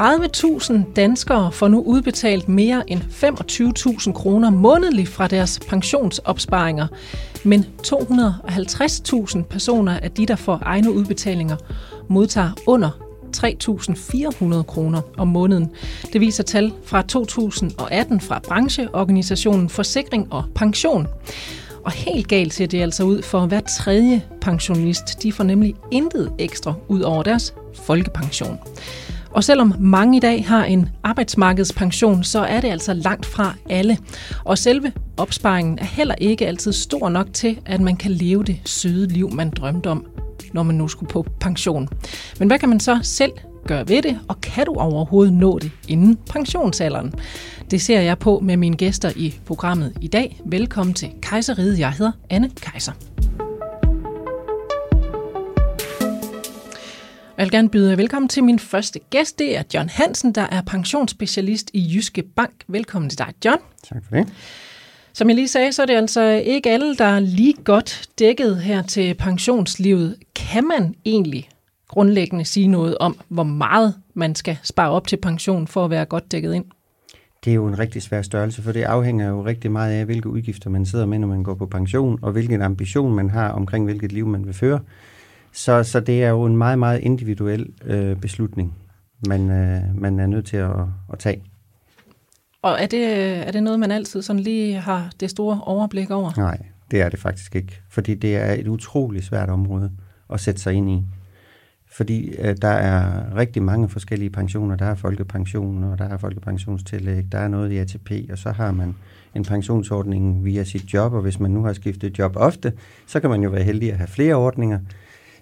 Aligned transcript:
30.000 0.00 0.92
danskere 0.96 1.52
får 1.52 1.68
nu 1.68 1.82
udbetalt 1.82 2.48
mere 2.48 2.90
end 2.90 3.00
25.000 3.00 4.12
kroner 4.12 4.50
månedligt 4.50 5.08
fra 5.08 5.26
deres 5.26 5.60
pensionsopsparinger, 5.68 6.86
men 7.44 7.66
250.000 7.86 9.42
personer 9.42 10.00
af 10.00 10.10
de, 10.10 10.26
der 10.26 10.36
får 10.36 10.58
egne 10.62 10.92
udbetalinger, 10.92 11.56
modtager 12.08 12.50
under 12.66 12.90
3.400 13.36 14.62
kroner 14.62 15.00
om 15.16 15.28
måneden. 15.28 15.70
Det 16.12 16.20
viser 16.20 16.42
tal 16.42 16.72
fra 16.84 17.02
2018 17.02 18.20
fra 18.20 18.38
brancheorganisationen 18.38 19.68
Forsikring 19.68 20.32
og 20.32 20.44
Pension. 20.54 21.06
Og 21.84 21.92
helt 21.92 22.28
galt 22.28 22.54
ser 22.54 22.66
det 22.66 22.82
altså 22.82 23.02
ud 23.02 23.22
for 23.22 23.46
hver 23.46 23.60
tredje 23.60 24.22
pensionist. 24.40 25.22
De 25.22 25.32
får 25.32 25.44
nemlig 25.44 25.74
intet 25.90 26.32
ekstra 26.38 26.74
ud 26.88 27.00
over 27.00 27.22
deres 27.22 27.54
folkepension. 27.74 28.58
Og 29.38 29.44
selvom 29.44 29.74
mange 29.78 30.16
i 30.16 30.20
dag 30.20 30.46
har 30.46 30.64
en 30.64 30.88
arbejdsmarkedspension, 31.04 32.24
så 32.24 32.38
er 32.38 32.60
det 32.60 32.68
altså 32.68 32.94
langt 32.94 33.26
fra 33.26 33.54
alle. 33.70 33.98
Og 34.44 34.58
selve 34.58 34.92
opsparingen 35.16 35.78
er 35.78 35.84
heller 35.84 36.14
ikke 36.14 36.46
altid 36.46 36.72
stor 36.72 37.08
nok 37.08 37.26
til, 37.32 37.58
at 37.66 37.80
man 37.80 37.96
kan 37.96 38.10
leve 38.10 38.44
det 38.44 38.60
søde 38.64 39.08
liv, 39.08 39.30
man 39.32 39.50
drømte 39.50 39.86
om, 39.86 40.06
når 40.52 40.62
man 40.62 40.74
nu 40.74 40.88
skulle 40.88 41.10
på 41.10 41.26
pension. 41.40 41.88
Men 42.38 42.48
hvad 42.48 42.58
kan 42.58 42.68
man 42.68 42.80
så 42.80 42.98
selv 43.02 43.32
gøre 43.66 43.88
ved 43.88 44.02
det, 44.02 44.18
og 44.28 44.40
kan 44.40 44.66
du 44.66 44.74
overhovedet 44.74 45.32
nå 45.34 45.58
det 45.58 45.70
inden 45.88 46.16
pensionsalderen? 46.30 47.14
Det 47.70 47.80
ser 47.80 48.00
jeg 48.00 48.18
på 48.18 48.40
med 48.42 48.56
mine 48.56 48.76
gæster 48.76 49.12
i 49.16 49.38
programmet 49.46 49.92
i 50.00 50.08
dag. 50.08 50.40
Velkommen 50.46 50.94
til 50.94 51.08
Kejseriet. 51.22 51.78
Jeg 51.78 51.90
hedder 51.90 52.12
Anne 52.30 52.50
Kejser. 52.60 52.92
Jeg 57.38 57.44
vil 57.44 57.50
gerne 57.50 57.68
byde 57.68 57.98
velkommen 57.98 58.28
til 58.28 58.44
min 58.44 58.58
første 58.58 58.98
gæst. 59.10 59.38
Det 59.38 59.56
er 59.56 59.62
John 59.74 59.88
Hansen, 59.88 60.32
der 60.32 60.42
er 60.42 60.62
pensionsspecialist 60.62 61.70
i 61.72 61.92
Jyske 61.94 62.22
Bank. 62.22 62.52
Velkommen 62.68 63.10
til 63.10 63.18
dig, 63.18 63.32
John. 63.44 63.58
Tak 63.84 64.04
for 64.08 64.16
det. 64.16 64.28
Som 65.12 65.28
jeg 65.28 65.34
lige 65.34 65.48
sagde, 65.48 65.72
så 65.72 65.82
er 65.82 65.86
det 65.86 65.94
altså 65.94 66.22
ikke 66.44 66.70
alle, 66.70 66.96
der 66.96 67.04
er 67.04 67.20
lige 67.20 67.54
godt 67.64 68.08
dækket 68.18 68.56
her 68.56 68.82
til 68.82 69.14
pensionslivet. 69.14 70.16
Kan 70.34 70.68
man 70.68 70.94
egentlig 71.04 71.48
grundlæggende 71.88 72.44
sige 72.44 72.68
noget 72.68 72.98
om, 72.98 73.20
hvor 73.28 73.42
meget 73.42 73.94
man 74.14 74.34
skal 74.34 74.58
spare 74.62 74.90
op 74.90 75.06
til 75.06 75.16
pension 75.16 75.66
for 75.66 75.84
at 75.84 75.90
være 75.90 76.04
godt 76.04 76.32
dækket 76.32 76.54
ind? 76.54 76.64
Det 77.44 77.50
er 77.50 77.54
jo 77.54 77.66
en 77.66 77.78
rigtig 77.78 78.02
svær 78.02 78.22
størrelse, 78.22 78.62
for 78.62 78.72
det 78.72 78.82
afhænger 78.82 79.28
jo 79.28 79.44
rigtig 79.44 79.70
meget 79.70 79.92
af, 79.92 80.04
hvilke 80.04 80.28
udgifter 80.28 80.70
man 80.70 80.86
sidder 80.86 81.06
med, 81.06 81.18
når 81.18 81.28
man 81.28 81.42
går 81.42 81.54
på 81.54 81.66
pension, 81.66 82.18
og 82.22 82.32
hvilken 82.32 82.62
ambition 82.62 83.14
man 83.14 83.30
har 83.30 83.48
omkring, 83.48 83.84
hvilket 83.84 84.12
liv 84.12 84.26
man 84.26 84.46
vil 84.46 84.54
føre. 84.54 84.80
Så, 85.58 85.82
så 85.82 86.00
det 86.00 86.24
er 86.24 86.28
jo 86.28 86.44
en 86.44 86.56
meget, 86.56 86.78
meget 86.78 87.00
individuel 87.00 87.66
øh, 87.84 88.16
beslutning, 88.16 88.74
man, 89.26 89.50
øh, 89.50 90.00
man 90.00 90.20
er 90.20 90.26
nødt 90.26 90.46
til 90.46 90.56
at, 90.56 90.70
at 91.12 91.18
tage. 91.18 91.42
Og 92.62 92.76
er 92.80 92.86
det, 92.86 93.04
er 93.46 93.50
det 93.50 93.62
noget, 93.62 93.80
man 93.80 93.90
altid 93.90 94.22
sådan 94.22 94.40
lige 94.40 94.74
har 94.74 95.10
det 95.20 95.30
store 95.30 95.60
overblik 95.62 96.10
over? 96.10 96.32
Nej, 96.36 96.58
det 96.90 97.00
er 97.00 97.08
det 97.08 97.18
faktisk 97.18 97.56
ikke, 97.56 97.80
fordi 97.90 98.14
det 98.14 98.36
er 98.36 98.52
et 98.52 98.68
utroligt 98.68 99.24
svært 99.24 99.50
område 99.50 99.90
at 100.32 100.40
sætte 100.40 100.60
sig 100.60 100.74
ind 100.74 100.90
i. 100.90 101.02
Fordi 101.90 102.28
øh, 102.28 102.56
der 102.62 102.68
er 102.68 103.36
rigtig 103.36 103.62
mange 103.62 103.88
forskellige 103.88 104.30
pensioner. 104.30 104.76
Der 104.76 104.86
er 104.86 104.94
folkepension, 104.94 105.84
og 105.84 105.98
der 105.98 106.04
er 106.04 106.16
folkepensionstillæg, 106.16 107.24
der 107.32 107.38
er 107.38 107.48
noget 107.48 107.72
i 107.72 107.76
ATP, 107.76 108.10
og 108.30 108.38
så 108.38 108.50
har 108.50 108.72
man 108.72 108.94
en 109.34 109.44
pensionsordning 109.44 110.44
via 110.44 110.64
sit 110.64 110.94
job, 110.94 111.12
og 111.12 111.22
hvis 111.22 111.40
man 111.40 111.50
nu 111.50 111.64
har 111.64 111.72
skiftet 111.72 112.18
job 112.18 112.36
ofte, 112.36 112.72
så 113.06 113.20
kan 113.20 113.30
man 113.30 113.42
jo 113.42 113.50
være 113.50 113.62
heldig 113.62 113.92
at 113.92 113.98
have 113.98 114.08
flere 114.08 114.34
ordninger. 114.34 114.78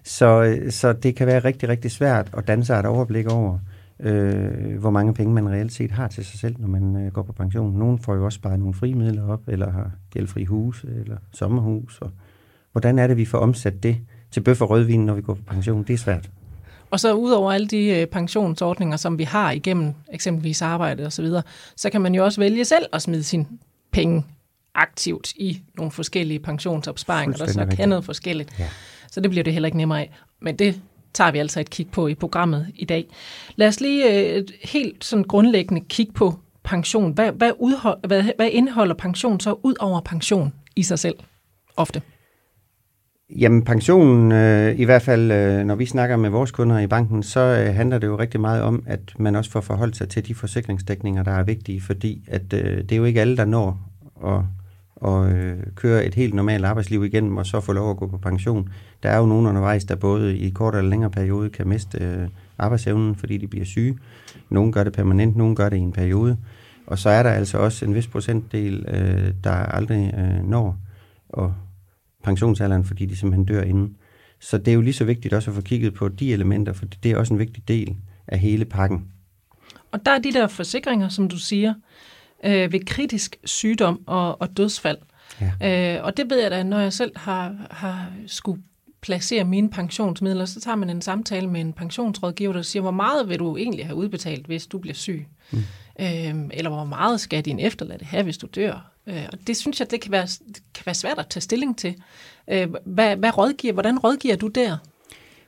Så, 0.07 0.59
så 0.71 0.93
det 0.93 1.17
kan 1.17 1.27
være 1.27 1.39
rigtig, 1.39 1.69
rigtig 1.69 1.91
svært 1.91 2.31
at 2.37 2.47
danne 2.49 2.65
sig 2.65 2.79
et 2.79 2.87
overblik 2.87 3.33
over, 3.33 3.59
øh, 4.01 4.79
hvor 4.79 4.91
mange 4.91 5.15
penge 5.15 5.35
man 5.35 5.49
reelt 5.49 5.73
set 5.73 5.91
har 5.91 6.09
til 6.09 6.25
sig 6.25 6.41
selv, 6.41 6.57
når 6.59 6.69
man 6.69 6.97
øh, 6.97 7.13
går 7.13 7.23
på 7.23 7.33
pension. 7.33 7.79
Nogle 7.79 7.99
får 7.99 8.15
jo 8.15 8.25
også 8.25 8.41
bare 8.41 8.59
nogle 8.59 8.75
frimidler 8.75 9.29
op, 9.29 9.41
eller 9.49 9.71
har 9.71 9.91
gældfri 10.11 10.45
hus, 10.45 10.85
eller 11.01 11.17
sommerhus. 11.33 11.99
Og 12.01 12.11
hvordan 12.73 12.99
er 12.99 13.07
det, 13.07 13.17
vi 13.17 13.25
får 13.25 13.39
omsat 13.39 13.83
det 13.83 13.97
til 14.31 14.41
bøf 14.41 14.61
og 14.61 14.71
rødvin, 14.71 15.07
når 15.07 15.15
vi 15.15 15.23
går 15.23 15.35
på 15.35 15.43
pension? 15.47 15.83
Det 15.83 15.95
er 15.95 15.99
svært. 15.99 16.31
Og 16.91 17.01
så 17.01 17.15
udover 17.15 17.53
alle 17.53 17.67
de 17.67 18.01
øh, 18.01 18.07
pensionsordninger, 18.07 18.97
som 18.97 19.19
vi 19.19 19.25
har 19.25 19.51
igennem 19.51 19.93
eksempelvis 20.13 20.63
arbejde 20.63 21.07
og 21.07 21.13
så 21.13 21.23
videre, 21.23 21.43
så 21.77 21.91
kan 21.91 22.01
man 22.01 22.15
jo 22.15 22.25
også 22.25 22.41
vælge 22.41 22.65
selv 22.65 22.87
at 22.93 23.03
smide 23.03 23.23
sin 23.23 23.47
penge 23.93 24.25
aktivt 24.75 25.33
i 25.37 25.63
nogle 25.77 25.91
forskellige 25.91 26.39
pensionsopsparinger, 26.39 27.37
der 27.37 27.47
så 27.47 27.67
kan 27.77 27.89
noget 27.89 28.05
forskelligt. 28.05 28.59
Ja. 28.59 28.69
Så 29.17 29.21
det 29.21 29.31
bliver 29.31 29.45
det 29.45 29.53
heller 29.53 29.67
ikke 29.67 29.77
nemmere 29.77 30.01
af. 30.01 30.11
Men 30.41 30.57
det 30.57 30.81
tager 31.15 31.31
vi 31.31 31.39
altså 31.39 31.61
et 31.61 31.71
kig 31.71 31.89
på 31.93 32.09
i 32.09 32.15
programmet 32.15 32.67
i 32.75 32.85
dag. 32.85 33.07
Lad 33.55 33.69
os 33.69 33.81
lige 33.81 34.11
øh, 34.11 34.37
et 34.37 34.53
helt 34.65 35.05
sådan 35.05 35.25
grundlæggende 35.25 35.85
kig 35.89 36.09
på 36.15 36.35
pension. 36.65 37.13
Hvad, 37.13 37.33
hvad, 37.33 37.51
udhold, 37.59 38.07
hvad, 38.07 38.25
hvad 38.37 38.49
indeholder 38.53 38.95
pension 38.95 39.41
så 39.41 39.57
ud 39.63 39.75
over 39.81 40.01
pension 40.01 40.53
i 40.77 40.83
sig 40.83 40.99
selv 40.99 41.15
ofte? 41.77 42.03
Jamen 43.39 43.65
pensionen, 43.65 44.33
øh, 44.33 44.79
i 44.79 44.85
hvert 44.85 45.03
fald 45.03 45.33
øh, 45.33 45.65
når 45.65 45.75
vi 45.75 45.87
snakker 45.87 46.17
med 46.17 46.31
vores 46.31 46.51
kunder 46.51 46.79
i 46.79 46.87
banken, 46.87 47.23
så 47.23 47.41
øh, 47.41 47.75
handler 47.75 47.99
det 47.99 48.07
jo 48.07 48.19
rigtig 48.19 48.41
meget 48.41 48.63
om, 48.63 48.85
at 48.87 49.13
man 49.19 49.37
også 49.37 49.51
får 49.51 49.61
forholdt 49.61 49.97
sig 49.97 50.09
til 50.09 50.29
de 50.29 50.35
forsikringsdækninger, 50.35 51.23
der 51.23 51.33
er 51.33 51.43
vigtige, 51.43 51.81
fordi 51.81 52.25
at 52.29 52.53
øh, 52.53 52.79
det 52.79 52.93
er 52.93 52.97
jo 52.97 53.05
ikke 53.05 53.21
alle, 53.21 53.37
der 53.37 53.45
når 53.45 53.79
at, 54.27 54.41
og 54.97 55.31
øh, 55.31 55.59
køre 55.75 56.05
et 56.05 56.15
helt 56.15 56.35
normalt 56.35 56.65
arbejdsliv 56.65 57.05
igennem 57.05 57.37
og 57.37 57.47
så 57.47 57.61
få 57.61 57.73
lov 57.73 57.91
at 57.91 57.97
gå 57.97 58.07
på 58.07 58.19
pension. 58.19 58.69
Der 59.03 59.11
er 59.11 59.19
jo 59.19 59.27
nogen 59.27 59.47
undervejs, 59.47 59.85
der 59.85 59.95
både 59.95 60.39
i 60.39 60.51
kort 60.51 60.75
eller 60.75 60.91
længere 60.91 61.11
periode 61.11 61.51
kan 61.51 61.69
miste 61.69 61.99
øh, 61.99 62.29
arbejdsevnen, 62.59 63.15
fordi 63.15 63.39
de 63.39 63.47
bliver 63.47 63.65
syge. 63.65 63.99
Nogle 64.51 64.73
gør 64.73 64.85
det 64.85 64.93
permanent, 64.93 65.37
nogle 65.37 65.57
gør 65.57 65.69
det 65.69 65.77
i 65.77 65.81
en 65.81 65.93
periode. 65.93 66.37
Og 66.87 66.99
så 66.99 67.11
er 67.11 67.23
der 67.23 67.31
altså 67.31 67.59
også 67.59 67.85
en 67.85 67.95
vis 67.95 68.07
procentdel, 68.07 68.85
øh, 68.89 69.35
der 69.45 69.51
aldrig 69.51 70.15
øh, 70.19 70.49
når 70.49 70.79
og 71.29 71.55
pensionsalderen, 72.25 72.85
fordi 72.85 73.07
de 73.07 73.17
simpelthen 73.17 73.45
dør 73.45 73.63
inden. 73.63 73.97
Så 74.41 74.59
det 74.59 74.69
er 74.69 74.75
jo 74.75 74.81
lige 74.81 74.95
så 74.95 75.05
vigtigt 75.05 75.35
også 75.35 75.51
at 75.51 75.55
få 75.55 75.61
kigget 75.61 75.95
på 75.95 76.09
de 76.09 76.33
elementer, 76.33 76.73
for 76.73 76.87
det 77.03 77.11
er 77.11 77.17
også 77.17 77.35
en 77.35 77.39
vigtig 77.39 77.69
del 77.69 77.97
af 78.27 78.39
hele 78.39 78.65
pakken. 78.65 79.05
Og 79.93 80.07
der 80.07 80.13
er 80.13 80.19
de 80.19 80.33
der 80.33 80.47
forsikringer, 80.47 81.09
som 81.09 81.29
du 81.29 81.39
siger, 81.39 81.75
øh, 82.45 82.73
ved 82.73 82.85
kritisk 82.85 83.37
sygdom 83.45 84.01
og, 84.07 84.41
og 84.41 84.57
dødsfald. 84.57 84.99
Ja. 85.41 85.97
Øh, 85.97 86.05
og 86.05 86.17
det 86.17 86.31
ved 86.31 86.43
jeg 86.43 86.51
da, 86.51 86.63
når 86.63 86.79
jeg 86.79 86.93
selv 86.93 87.13
har, 87.17 87.55
har 87.71 88.13
skulle 88.27 88.63
placere 89.01 89.45
mine 89.45 89.71
pensionsmidler, 89.71 90.45
så 90.45 90.61
tager 90.61 90.75
man 90.77 90.91
en 90.91 91.03
samtale 91.03 91.47
med 91.47 91.61
en 91.61 91.73
pensionsrådgiver, 91.73 92.53
der 92.53 92.63
siger, 92.63 92.81
hvor 92.81 92.91
meget 92.91 93.29
vil 93.29 93.39
du 93.39 93.57
egentlig 93.57 93.87
have 93.87 93.97
udbetalt, 93.97 94.47
hvis 94.47 94.67
du 94.67 94.79
bliver 94.79 94.95
syg? 94.95 95.27
Mm. 95.51 95.59
Øh, 96.01 96.35
eller 96.51 96.69
hvor 96.69 96.85
meget 96.85 97.21
skal 97.21 97.45
din 97.45 97.59
efterladte 97.59 98.05
have, 98.05 98.23
hvis 98.23 98.39
du 98.39 98.47
dør? 98.55 98.93
Øh, 99.07 99.25
og 99.33 99.39
det 99.47 99.57
synes 99.57 99.81
jeg, 99.81 99.91
det 99.91 100.01
kan 100.01 100.13
være, 100.13 100.27
det 100.27 100.63
kan 100.75 100.87
være 100.87 100.95
svært 100.95 101.19
at 101.19 101.27
tage 101.29 101.41
stilling 101.41 101.79
til. 101.79 101.95
Øh, 102.49 102.69
hvad, 102.85 103.17
hvad 103.17 103.39
rådgiver, 103.39 103.73
hvordan 103.73 103.99
rådgiver 103.99 104.37
du 104.37 104.47
der? 104.47 104.79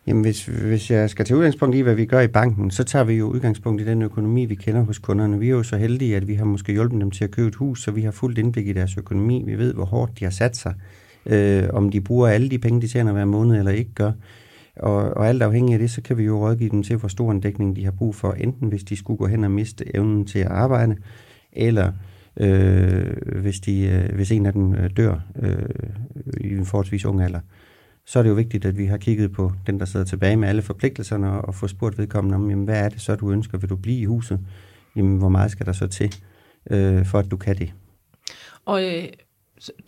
Jamen, 0.08 0.22
hvis, 0.22 0.46
hvis 0.46 0.90
jeg 0.90 1.10
skal 1.10 1.24
tage 1.24 1.38
udgangspunkt 1.38 1.76
i, 1.76 1.80
hvad 1.80 1.94
vi 1.94 2.06
gør 2.06 2.20
i 2.20 2.28
banken, 2.28 2.70
så 2.70 2.84
tager 2.84 3.04
vi 3.04 3.14
jo 3.14 3.26
udgangspunkt 3.26 3.82
i 3.82 3.84
den 3.84 4.02
økonomi, 4.02 4.44
vi 4.44 4.54
kender 4.54 4.82
hos 4.82 4.98
kunderne. 4.98 5.38
Vi 5.38 5.46
er 5.46 5.50
jo 5.50 5.62
så 5.62 5.76
heldige, 5.76 6.16
at 6.16 6.28
vi 6.28 6.34
har 6.34 6.44
måske 6.44 6.72
hjulpet 6.72 7.00
dem 7.00 7.10
til 7.10 7.24
at 7.24 7.30
købe 7.30 7.48
et 7.48 7.54
hus, 7.54 7.82
så 7.82 7.90
vi 7.90 8.02
har 8.02 8.10
fuldt 8.10 8.38
indblik 8.38 8.68
i 8.68 8.72
deres 8.72 8.98
økonomi. 8.98 9.42
Vi 9.46 9.58
ved, 9.58 9.74
hvor 9.74 9.84
hårdt 9.84 10.18
de 10.18 10.24
har 10.24 10.30
sat 10.30 10.56
sig. 10.56 10.74
Øh, 11.26 11.62
om 11.72 11.90
de 11.90 12.00
bruger 12.00 12.28
alle 12.28 12.48
de 12.48 12.58
penge, 12.58 12.80
de 12.80 12.88
tjener 12.88 13.12
hver 13.12 13.24
måned, 13.24 13.58
eller 13.58 13.72
ikke 13.72 13.94
gør. 13.94 14.12
Og, 14.76 15.16
og 15.16 15.28
alt 15.28 15.42
afhængig 15.42 15.72
af 15.72 15.78
det, 15.78 15.90
så 15.90 16.02
kan 16.02 16.18
vi 16.18 16.24
jo 16.24 16.46
rådgive 16.46 16.70
dem 16.70 16.82
til, 16.82 16.96
hvor 16.96 17.08
stor 17.08 17.30
en 17.30 17.40
dækning 17.40 17.76
de 17.76 17.84
har 17.84 17.92
brug 17.92 18.14
for, 18.14 18.32
enten 18.32 18.68
hvis 18.68 18.84
de 18.84 18.96
skulle 18.96 19.18
gå 19.18 19.26
hen 19.26 19.44
og 19.44 19.50
miste 19.50 19.96
evnen 19.96 20.24
til 20.24 20.38
at 20.38 20.46
arbejde, 20.50 20.96
eller 21.52 21.92
øh, 22.40 23.40
hvis, 23.40 23.60
de, 23.60 23.80
øh, 23.80 24.14
hvis 24.14 24.30
en 24.30 24.46
af 24.46 24.52
dem 24.52 24.74
øh, 24.74 24.90
dør 24.96 25.20
øh, 25.42 25.58
i 26.40 26.48
en 26.48 26.66
forholdsvis 26.66 27.04
ung 27.04 27.22
alder. 27.22 27.40
Så 28.08 28.18
er 28.18 28.22
det 28.22 28.30
jo 28.30 28.34
vigtigt, 28.34 28.64
at 28.64 28.78
vi 28.78 28.86
har 28.86 28.96
kigget 28.96 29.32
på 29.32 29.52
den, 29.66 29.80
der 29.80 29.86
sidder 29.86 30.06
tilbage 30.06 30.36
med 30.36 30.48
alle 30.48 30.62
forpligtelserne, 30.62 31.32
og, 31.32 31.48
og 31.48 31.54
få 31.54 31.68
spurgt 31.68 31.98
vedkommende 31.98 32.34
om, 32.34 32.50
jamen, 32.50 32.64
hvad 32.64 32.84
er 32.84 32.88
det 32.88 33.00
så, 33.00 33.16
du 33.16 33.30
ønsker? 33.30 33.58
Vil 33.58 33.70
du 33.70 33.76
blive 33.76 34.00
i 34.00 34.04
huset? 34.04 34.40
Jamen, 34.96 35.18
hvor 35.18 35.28
meget 35.28 35.50
skal 35.50 35.66
der 35.66 35.72
så 35.72 35.86
til, 35.86 36.14
øh, 36.70 37.06
for 37.06 37.18
at 37.18 37.30
du 37.30 37.36
kan 37.36 37.58
det? 37.58 37.72
Og 38.64 38.84
øh, 38.84 39.04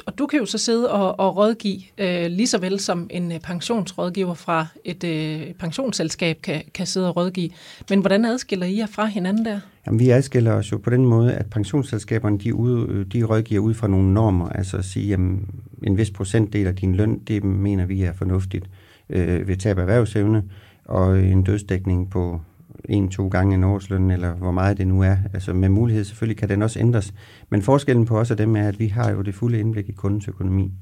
og 0.07 0.19
du 0.19 0.27
kan 0.27 0.39
jo 0.39 0.47
så 0.47 0.59
sidde 0.59 0.91
og, 0.91 1.21
og 1.21 1.37
rådgive, 1.37 1.81
øh, 1.99 2.27
lige 2.27 2.47
så 2.47 2.59
vel 2.59 2.81
som 2.81 3.07
en 3.11 3.33
øh, 3.33 3.41
pensionsrådgiver 3.41 4.35
fra 4.35 4.67
et 4.85 5.05
øh, 5.05 5.55
pensionsselskab 5.55 6.43
kan, 6.43 6.63
kan 6.75 6.87
sidde 6.87 7.09
og 7.09 7.17
rådgive. 7.17 7.51
Men 7.91 8.01
hvordan 8.01 8.25
adskiller 8.25 8.67
I 8.67 8.79
jer 8.79 8.87
fra 8.87 9.07
hinanden 9.07 9.45
der? 9.45 9.61
Jamen, 9.87 10.01
vi 10.01 10.11
adskiller 10.11 10.53
os 10.53 10.73
jo 10.73 10.79
på 10.79 10.91
den 10.91 11.05
måde, 11.05 11.35
at 11.35 11.47
pensionsselskaberne 11.47 12.39
de, 12.39 12.55
ud, 12.55 12.89
øh, 12.89 13.07
de 13.07 13.23
rådgiver 13.23 13.61
ud 13.61 13.75
fra 13.75 13.89
nogle 13.89 14.15
normer. 14.15 14.49
Altså 14.49 14.77
at 14.77 14.85
sige, 14.85 15.13
at 15.13 15.19
en 15.19 15.97
vis 15.97 16.11
procentdel 16.11 16.67
af 16.67 16.77
din 16.77 16.95
løn, 16.95 17.19
det 17.19 17.45
mener 17.45 17.87
vi 17.87 18.03
er 18.03 18.13
fornuftigt 18.13 18.71
øh, 19.11 19.49
ved 19.49 19.57
tab 19.57 19.79
af 19.79 19.83
erhvervsevne, 19.83 20.43
og 20.85 21.21
en 21.21 21.43
dødsdækning 21.43 22.11
på 22.11 22.41
en-to 22.89 23.29
gange 23.29 23.55
en 23.55 23.65
årsløn, 23.65 24.11
eller 24.11 24.35
hvor 24.35 24.51
meget 24.51 24.79
det 24.79 24.89
nu 24.89 25.03
er. 25.03 25.17
Altså 25.35 25.53
med 25.53 25.69
mulighed 25.69 26.05
selvfølgelig 26.05 26.37
kan 26.37 26.49
den 26.49 26.63
også 26.63 26.79
ændres. 26.79 27.15
Men 27.51 27.63
forskellen 27.63 28.07
på 28.07 28.19
os 28.19 28.31
og 28.31 28.39
dem 28.39 28.57
er, 28.57 28.69
at 28.69 28.79
vi 28.79 28.87
har 28.87 29.11
jo 29.11 29.23
det 29.23 29.35
fulde 29.35 29.61
indblik 29.61 29.89
i 29.89 29.93
kundens 29.93 30.29
økonomi. 30.29 30.73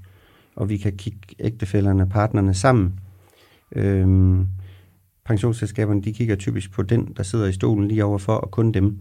Og 0.56 0.68
vi 0.68 0.76
kan 0.76 0.92
kigge 0.96 1.18
ægtefælderne, 1.38 2.08
partnerne 2.08 2.54
sammen. 2.54 3.00
Øhm, 3.72 4.46
pensionsselskaberne, 5.24 6.02
de 6.02 6.12
kigger 6.12 6.36
typisk 6.36 6.72
på 6.72 6.82
den, 6.82 7.12
der 7.16 7.22
sidder 7.22 7.46
i 7.46 7.52
stolen 7.52 7.88
lige 7.88 8.04
overfor, 8.04 8.34
og 8.34 8.50
kun 8.50 8.72
dem, 8.72 9.00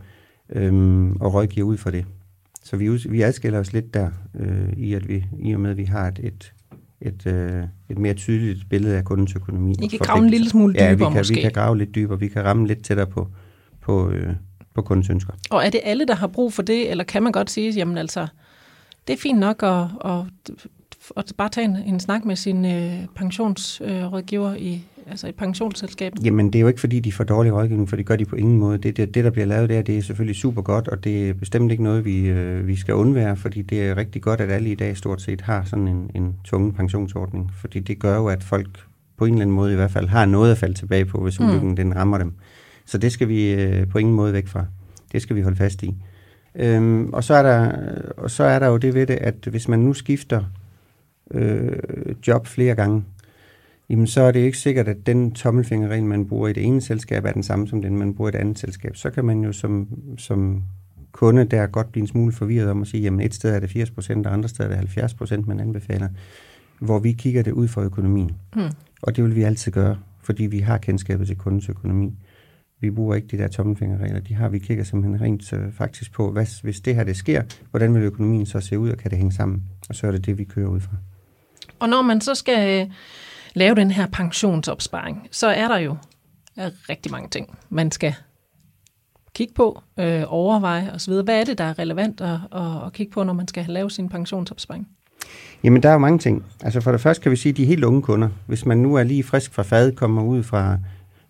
øhm, 0.49 1.11
og 1.11 1.33
rådgiver 1.33 1.67
ud 1.67 1.77
for 1.77 1.89
det. 1.91 2.05
Så 2.63 2.77
vi, 2.77 2.89
vi 3.09 3.21
adskiller 3.21 3.59
os 3.59 3.73
lidt 3.73 3.94
der, 3.94 4.09
øh, 4.35 4.73
i, 4.77 4.94
at 4.94 5.07
vi, 5.07 5.25
i 5.39 5.53
og 5.53 5.59
med, 5.59 5.71
at 5.71 5.77
vi 5.77 5.83
har 5.83 6.07
et, 6.07 6.19
et, 6.23 6.53
et, 7.01 7.27
øh, 7.27 7.63
et 7.89 7.97
mere 7.97 8.13
tydeligt 8.13 8.69
billede 8.69 8.97
af 8.97 9.03
kundens 9.03 9.35
økonomi. 9.35 9.75
I 9.83 9.88
kan 9.88 9.99
grave 9.99 10.23
en 10.23 10.29
lille 10.29 10.49
smule 10.49 10.73
dybere 10.73 10.85
ja, 10.85 10.94
vi 10.94 11.03
kan, 11.03 11.13
måske. 11.13 11.35
vi 11.35 11.41
kan 11.41 11.51
grave 11.51 11.77
lidt 11.77 11.95
dybere, 11.95 12.19
vi 12.19 12.27
kan 12.27 12.45
ramme 12.45 12.67
lidt 12.67 12.83
tættere 12.83 13.07
på, 13.07 13.27
på, 13.81 14.09
øh, 14.09 14.33
på 14.73 14.81
kundens 14.81 15.09
ønsker. 15.09 15.33
Og 15.49 15.65
er 15.65 15.69
det 15.69 15.81
alle, 15.83 16.05
der 16.05 16.15
har 16.15 16.27
brug 16.27 16.53
for 16.53 16.61
det, 16.61 16.91
eller 16.91 17.03
kan 17.03 17.23
man 17.23 17.31
godt 17.31 17.49
sige, 17.49 17.71
jamen 17.71 17.97
altså, 17.97 18.27
det 19.07 19.13
er 19.13 19.17
fint 19.17 19.39
nok 19.39 19.63
at, 19.63 19.83
at, 20.05 20.23
at 21.18 21.33
bare 21.38 21.50
tage 21.50 21.65
en, 21.65 21.75
en 21.75 22.00
snak 22.00 22.25
med 22.25 22.36
sin 22.36 22.65
øh, 22.65 23.06
pensionsrådgiver 23.15 24.51
øh, 24.51 24.57
i 24.57 24.83
altså 25.09 25.27
et 25.27 25.36
pensionsselskab? 25.36 26.13
Jamen, 26.24 26.48
det 26.48 26.56
er 26.56 26.62
jo 26.62 26.68
ikke, 26.68 26.80
fordi 26.80 27.00
de 27.00 27.12
får 27.12 27.24
dårlig 27.24 27.54
rådgivning, 27.54 27.89
for 27.89 27.95
det 27.95 28.06
gør 28.06 28.15
de 28.15 28.25
på 28.25 28.36
ingen 28.36 28.57
måde. 28.57 28.77
Det, 28.77 28.98
det, 28.98 29.13
det 29.13 29.24
der 29.24 29.30
bliver 29.30 29.45
lavet 29.45 29.69
der, 29.69 29.81
det 29.81 29.98
er 29.98 30.01
selvfølgelig 30.01 30.36
super 30.36 30.62
godt, 30.62 30.88
og 30.88 31.04
det 31.04 31.30
er 31.30 31.33
bestemt 31.33 31.71
ikke 31.71 31.83
noget, 31.83 32.06
vi, 32.06 32.27
øh, 32.27 32.68
vi 32.68 32.75
skal 32.75 32.94
undvære, 32.94 33.36
fordi 33.36 33.62
det 33.62 33.88
er 33.88 33.98
rigtig 33.98 34.21
godt, 34.21 34.42
at 34.42 34.51
alle 34.51 34.71
i 34.71 34.75
dag 34.75 34.98
stort 34.98 35.21
set 35.21 35.42
har 35.42 35.63
sådan 35.63 35.88
en, 35.88 36.12
en 36.15 36.36
tunge 36.44 36.74
pensionsordning, 36.74 37.51
fordi 37.62 37.80
det 37.80 38.00
gør 38.00 38.15
jo, 38.15 38.27
at 38.27 38.44
folk 38.44 38.69
på 39.18 39.25
en 39.25 39.33
eller 39.33 39.42
anden 39.42 39.56
måde 39.56 39.74
i 39.74 39.75
hvert 39.75 39.92
fald 39.92 40.07
har 40.07 40.25
noget 40.25 40.51
at 40.51 40.57
falde 40.57 40.74
tilbage 40.74 41.06
på, 41.06 41.24
hvis 41.24 41.39
ulykken 41.39 41.69
mm. 41.69 41.75
den 41.75 41.95
rammer 41.95 42.18
dem. 42.18 42.33
Så 42.86 42.98
det 42.98 43.12
skal 43.12 43.27
vi 43.27 43.54
øh, 43.54 43.88
på 43.88 43.98
ingen 43.98 44.15
måde 44.15 44.33
væk 44.33 44.48
fra. 44.48 44.65
Det 45.12 45.21
skal 45.21 45.36
vi 45.36 45.42
holde 45.42 45.57
fast 45.57 45.83
i. 45.83 45.95
Øhm, 46.56 47.09
og, 47.13 47.24
så 47.24 47.33
er 47.33 47.44
der, 47.44 47.71
og 48.18 48.31
så 48.31 48.44
er 48.44 48.59
der 48.59 48.68
jo 48.68 48.77
det 48.77 48.94
ved 48.94 49.07
det, 49.07 49.13
at 49.13 49.36
hvis 49.50 49.68
man 49.68 49.80
nu 49.80 49.94
skifter 49.94 50.44
øh, 51.31 51.79
job 52.27 52.47
flere 52.47 52.75
gange, 52.75 53.03
jamen 53.89 54.07
så 54.07 54.21
er 54.21 54.31
det 54.31 54.39
ikke 54.39 54.57
sikkert, 54.57 54.88
at 54.88 54.97
den 55.06 55.31
tommelfingerregel, 55.31 56.03
man 56.03 56.27
bruger 56.27 56.47
i 56.47 56.53
det 56.53 56.63
ene 56.63 56.81
selskab, 56.81 57.25
er 57.25 57.31
den 57.31 57.44
samme 57.44 57.68
som 57.68 57.81
den, 57.81 57.97
man 57.97 58.13
bruger 58.13 58.29
i 58.29 58.31
det 58.31 58.39
andet 58.39 58.59
selskab. 58.59 58.95
Så 58.95 59.09
kan 59.09 59.25
man 59.25 59.44
jo 59.44 59.51
som, 59.51 59.88
som 60.18 60.63
kunde 61.12 61.45
der 61.45 61.68
godt 61.68 61.91
blive 61.91 62.01
en 62.01 62.07
smule 62.07 62.33
forvirret 62.33 62.69
om 62.69 62.81
at 62.81 62.88
sige, 62.88 63.03
jamen 63.03 63.21
et 63.21 63.33
sted 63.33 63.56
er 63.56 63.59
det 63.59 63.69
80 63.69 63.91
procent, 63.91 64.27
og 64.27 64.33
andre 64.33 64.50
steder 64.50 64.69
er 64.69 64.69
det 64.69 64.77
70 64.77 65.13
procent, 65.13 65.47
man 65.47 65.59
anbefaler, 65.59 66.09
hvor 66.79 67.00
vi 67.00 67.12
kigger 67.12 67.44
det 67.44 67.51
ud 67.51 67.68
fra 67.68 67.81
økonomien. 67.81 68.31
Hmm. 68.53 68.69
Og 69.01 69.15
det 69.15 69.23
vil 69.23 69.35
vi 69.35 69.44
altid 69.44 69.71
gøre, 69.71 69.97
fordi 70.21 70.44
vi 70.44 70.59
har 70.59 70.77
kendskabet 70.77 71.27
til 71.27 71.35
kundens 71.35 71.69
økonomi. 71.69 72.13
Vi 72.80 72.91
bruger 72.91 73.15
ikke 73.15 73.27
de 73.27 73.38
der 73.38 73.47
tommelfingerregler, 73.47 74.19
de 74.19 74.33
har 74.33 74.50
vi 74.50 74.59
kigger 74.59 74.83
simpelthen 74.83 75.21
rent 75.21 75.53
øh, 75.53 75.71
faktisk 75.71 76.13
på, 76.13 76.31
hvad, 76.31 76.63
hvis 76.63 76.80
det 76.80 76.95
her 76.95 77.03
det 77.03 77.15
sker, 77.15 77.44
hvordan 77.71 77.94
vil 77.94 78.03
økonomien 78.03 78.45
så 78.45 78.59
se 78.59 78.80
ud, 78.80 78.89
og 78.89 78.97
kan 78.97 79.12
det 79.12 79.18
hænge 79.18 79.33
sammen? 79.33 79.63
Og 79.89 79.95
så 79.95 80.07
er 80.07 80.12
det 80.12 80.25
det, 80.25 80.38
vi 80.38 80.44
kører 80.44 80.68
ud 80.68 80.80
fra. 80.80 80.97
Og 81.79 81.89
når 81.89 82.01
man 82.01 82.21
så 82.21 82.35
skal 82.35 82.81
øh, 82.81 82.94
lave 83.53 83.75
den 83.75 83.91
her 83.91 84.07
pensionsopsparing, 84.07 85.27
så 85.31 85.47
er 85.47 85.68
der 85.68 85.77
jo 85.77 85.97
rigtig 86.89 87.12
mange 87.12 87.29
ting, 87.29 87.57
man 87.69 87.91
skal 87.91 88.15
kigge 89.35 89.53
på, 89.53 89.81
øh, 90.00 90.24
overveje 90.27 90.91
osv. 90.94 91.13
Hvad 91.13 91.39
er 91.39 91.44
det, 91.44 91.57
der 91.57 91.63
er 91.63 91.79
relevant 91.79 92.21
at, 92.21 92.39
at, 92.51 92.85
at 92.85 92.94
kigge 92.94 93.12
på, 93.12 93.24
når 93.24 93.33
man 93.33 93.47
skal 93.47 93.65
lave 93.68 93.91
sin 93.91 94.09
pensionsopsparing? 94.09 94.88
Jamen, 95.63 95.83
der 95.83 95.89
er 95.89 95.94
jo 95.94 96.00
mange 96.00 96.19
ting. 96.19 96.45
Altså 96.62 96.81
for 96.81 96.91
det 96.91 97.01
første 97.01 97.24
kan 97.24 97.31
vi 97.31 97.35
sige, 97.35 97.51
at 97.51 97.57
de 97.57 97.65
helt 97.65 97.83
unge 97.83 98.01
kunder, 98.01 98.30
hvis 98.47 98.65
man 98.65 98.77
nu 98.77 98.95
er 98.95 99.03
lige 99.03 99.23
frisk 99.23 99.53
fra 99.53 99.63
fad, 99.63 99.91
kommer 99.91 100.23
ud 100.23 100.44
fra 100.44 100.77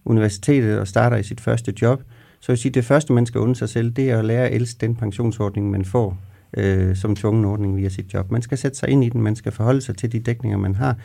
universitetet 0.06 0.80
og 0.80 0.88
starter 0.88 1.18
i 1.18 1.24
sit 1.24 1.42
første 1.42 1.74
job, 1.82 2.04
så 2.40 2.52
vil 2.52 2.58
sige, 2.58 2.70
at 2.70 2.76
det 2.76 2.86
første, 2.86 3.14
man 3.14 3.26
skal 3.26 3.42
unde 3.42 3.56
sig 3.56 3.70
selv, 3.70 3.92
det 3.92 4.12
er 4.12 4.20
at 4.20 4.26
lære 4.26 4.48
at 4.48 4.54
elske 4.56 4.78
den 4.82 4.96
pensionsordning, 4.96 5.72
man 5.72 5.86
får 5.86 6.18
øh, 6.58 6.96
som 6.96 7.16
tvungen 7.16 7.46
ordning 7.46 7.78
via 7.78 7.90
sit 7.90 8.14
job. 8.14 8.32
Man 8.32 8.42
skal 8.42 8.58
sætte 8.58 8.78
sig 8.78 8.90
ind 8.90 9.04
i 9.04 9.10
den, 9.10 9.22
man 9.22 9.36
skal 9.36 9.52
forholde 9.52 9.82
sig 9.82 9.98
til 9.98 10.12
de 10.12 10.20
dækninger, 10.20 10.58
man 10.58 10.76
har, 10.76 10.96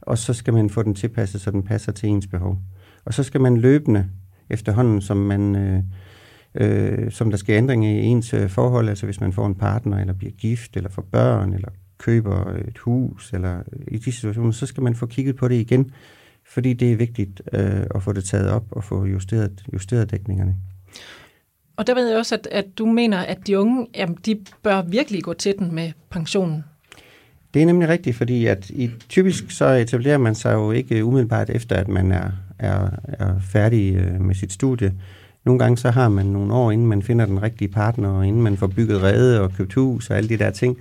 og 0.00 0.18
så 0.18 0.34
skal 0.34 0.54
man 0.54 0.70
få 0.70 0.82
den 0.82 0.94
tilpasset, 0.94 1.40
så 1.40 1.50
den 1.50 1.62
passer 1.62 1.92
til 1.92 2.08
ens 2.08 2.26
behov. 2.26 2.58
Og 3.04 3.14
så 3.14 3.22
skal 3.22 3.40
man 3.40 3.56
løbende, 3.56 4.10
efterhånden 4.50 5.00
som 5.00 5.16
man... 5.16 5.56
Øh, 5.56 5.82
øh, 6.54 7.10
som 7.10 7.30
der 7.30 7.36
sker 7.36 7.56
ændringer 7.56 7.90
i 7.90 8.04
ens 8.04 8.34
øh, 8.34 8.48
forhold, 8.48 8.88
altså 8.88 9.06
hvis 9.06 9.20
man 9.20 9.32
får 9.32 9.46
en 9.46 9.54
partner, 9.54 9.98
eller 9.98 10.12
bliver 10.12 10.32
gift, 10.32 10.76
eller 10.76 10.90
får 10.90 11.02
børn, 11.02 11.52
eller 11.52 11.68
køber 11.98 12.54
et 12.68 12.78
hus, 12.78 13.32
eller 13.32 13.58
øh, 13.72 13.86
i 13.88 13.98
de 13.98 14.12
situationer, 14.12 14.50
så 14.50 14.66
skal 14.66 14.82
man 14.82 14.94
få 14.94 15.06
kigget 15.06 15.36
på 15.36 15.48
det 15.48 15.54
igen, 15.54 15.90
fordi 16.46 16.72
det 16.72 16.92
er 16.92 16.96
vigtigt 16.96 17.42
øh, 17.52 17.86
at 17.94 18.02
få 18.02 18.12
det 18.12 18.24
taget 18.24 18.50
op 18.50 18.64
og 18.70 18.84
få 18.84 19.04
justeret, 19.04 19.64
justeret 19.72 20.10
dækningerne. 20.10 20.56
Og 21.80 21.86
der 21.86 21.94
ved 21.94 22.08
jeg 22.08 22.18
også, 22.18 22.34
at, 22.34 22.48
at 22.50 22.66
du 22.78 22.86
mener, 22.86 23.18
at 23.18 23.38
de 23.46 23.58
unge, 23.58 23.86
jamen, 23.96 24.16
de 24.26 24.38
bør 24.62 24.82
virkelig 24.82 25.22
gå 25.22 25.32
til 25.32 25.54
den 25.58 25.74
med 25.74 25.92
pensionen. 26.10 26.64
Det 27.54 27.62
er 27.62 27.66
nemlig 27.66 27.88
rigtigt, 27.88 28.16
fordi 28.16 28.46
at 28.46 28.70
i, 28.70 28.90
typisk 29.08 29.50
så 29.50 29.64
etablerer 29.64 30.18
man 30.18 30.34
sig 30.34 30.52
jo 30.52 30.70
ikke 30.70 31.04
umiddelbart 31.04 31.50
efter, 31.50 31.76
at 31.76 31.88
man 31.88 32.12
er, 32.12 32.30
er, 32.58 32.88
er 33.02 33.34
færdig 33.52 33.94
øh, 33.94 34.20
med 34.20 34.34
sit 34.34 34.52
studie. 34.52 34.92
Nogle 35.44 35.58
gange 35.58 35.78
så 35.78 35.90
har 35.90 36.08
man 36.08 36.26
nogle 36.26 36.54
år, 36.54 36.70
inden 36.70 36.86
man 36.86 37.02
finder 37.02 37.26
den 37.26 37.42
rigtige 37.42 37.68
partner, 37.68 38.08
og 38.08 38.26
inden 38.26 38.42
man 38.42 38.56
får 38.56 38.66
bygget 38.66 39.02
rede 39.02 39.40
og 39.40 39.52
købt 39.52 39.74
hus 39.74 40.10
og 40.10 40.16
alle 40.16 40.28
de 40.28 40.38
der 40.38 40.50
ting. 40.50 40.78